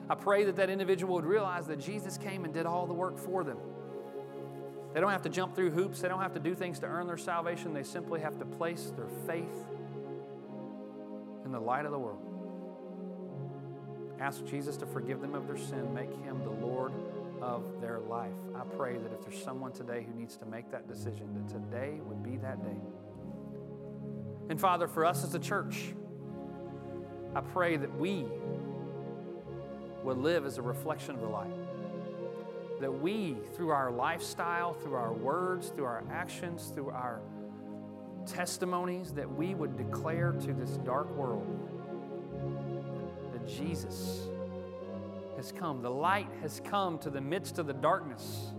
I 0.10 0.16
pray 0.16 0.44
that 0.44 0.58
that 0.58 0.70
individual 0.70 1.16
would 1.16 1.26
realize 1.26 1.68
that 1.68 1.80
Jesus 1.80 2.18
came 2.18 2.44
and 2.44 2.54
did 2.54 2.66
all 2.66 2.86
the 2.86 2.94
work 2.94 3.18
for 3.18 3.46
them. 3.46 3.58
They 4.94 5.00
don't 5.00 5.12
have 5.12 5.24
to 5.24 5.30
jump 5.30 5.56
through 5.56 5.72
hoops, 5.72 6.02
they 6.02 6.10
don't 6.10 6.22
have 6.22 6.34
to 6.34 6.40
do 6.40 6.54
things 6.54 6.80
to 6.80 6.86
earn 6.86 7.08
their 7.08 7.18
salvation. 7.18 7.74
They 7.74 7.84
simply 7.84 8.20
have 8.20 8.38
to 8.40 8.46
place 8.46 8.92
their 8.96 9.10
faith 9.26 9.66
in 11.46 11.52
the 11.52 11.60
light 11.60 11.86
of 11.86 11.92
the 11.92 12.00
world. 12.00 12.22
Ask 14.20 14.46
Jesus 14.46 14.76
to 14.78 14.86
forgive 14.86 15.22
them 15.22 15.34
of 15.34 15.48
their 15.48 15.58
sin, 15.58 15.94
make 15.94 16.14
him 16.24 16.44
the 16.44 16.50
Lord 16.50 16.75
of 17.46 17.80
their 17.80 18.00
life. 18.00 18.34
I 18.56 18.64
pray 18.76 18.98
that 18.98 19.14
if 19.14 19.22
there's 19.22 19.44
someone 19.44 19.72
today 19.72 20.04
who 20.04 20.20
needs 20.20 20.36
to 20.38 20.46
make 20.48 20.72
that 20.72 20.88
decision, 20.88 21.32
that 21.36 21.48
today 21.48 22.00
would 22.04 22.24
be 22.24 22.38
that 22.38 22.64
day. 22.64 22.82
And 24.50 24.60
Father, 24.60 24.88
for 24.88 25.06
us 25.06 25.24
as 25.24 25.36
a 25.36 25.40
church, 25.40 25.94
I 27.36 27.42
pray 27.42 27.78
that 27.78 28.00
we 28.00 28.26
would 30.04 30.18
live 30.18 30.46
as 30.46 30.58
a 30.58 30.64
reflection 30.64 31.14
of 31.14 31.22
the 31.22 31.28
light. 31.28 31.54
That 32.82 32.92
we, 32.92 33.38
through 33.56 33.70
our 33.70 33.92
lifestyle, 33.92 34.74
through 34.74 34.96
our 34.96 35.14
words, 35.14 35.70
through 35.70 35.86
our 35.86 36.04
actions, 36.12 36.72
through 36.74 36.90
our 36.90 37.22
testimonies, 38.26 39.14
that 39.14 39.32
we 39.32 39.54
would 39.54 39.78
declare 39.78 40.32
to 40.32 40.54
this 40.54 40.78
dark 40.78 41.16
world 41.16 41.46
that 43.34 43.48
Jesus 43.48 44.30
has 45.38 45.52
come. 45.52 45.82
The 45.82 45.90
light 45.90 46.30
has 46.42 46.62
come 46.64 46.98
to 47.00 47.10
the 47.10 47.22
midst 47.22 47.60
of 47.60 47.68
the 47.68 47.74
darkness, 47.74 48.54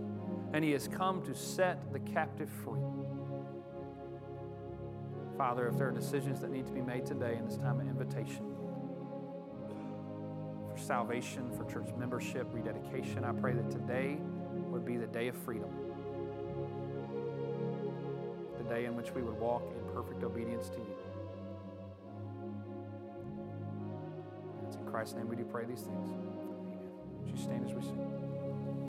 and 0.53 0.63
He 0.63 0.71
has 0.71 0.87
come 0.87 1.23
to 1.23 1.35
set 1.35 1.91
the 1.91 1.99
captive 1.99 2.49
free. 2.63 2.81
Father, 5.37 5.67
if 5.67 5.77
there 5.77 5.87
are 5.87 5.91
decisions 5.91 6.41
that 6.41 6.49
need 6.51 6.65
to 6.65 6.71
be 6.71 6.81
made 6.81 7.05
today 7.05 7.35
in 7.37 7.45
this 7.45 7.57
time 7.57 7.79
of 7.79 7.87
invitation 7.87 8.55
for 10.71 10.77
salvation, 10.77 11.51
for 11.55 11.63
church 11.71 11.93
membership, 11.97 12.47
rededication, 12.51 13.23
I 13.23 13.33
pray 13.33 13.53
that 13.53 13.69
today 13.69 14.17
would 14.69 14.83
be 14.83 14.97
the 14.97 15.05
day 15.05 15.27
of 15.27 15.35
freedom. 15.37 15.69
The 18.57 18.63
day 18.63 18.85
in 18.85 18.95
which 18.95 19.11
we 19.11 19.21
would 19.21 19.39
walk 19.39 19.63
in 19.77 19.93
perfect 19.93 20.23
obedience 20.23 20.69
to 20.69 20.77
you. 20.77 20.95
It's 24.65 24.75
in 24.75 24.85
Christ's 24.85 25.15
name 25.15 25.27
we 25.27 25.35
do 25.35 25.45
pray 25.45 25.65
these 25.65 25.81
things 25.81 26.09
you 27.37 27.43
stand 27.43 27.65
as 27.65 27.73
we 27.75 27.81
sing? 27.81 28.26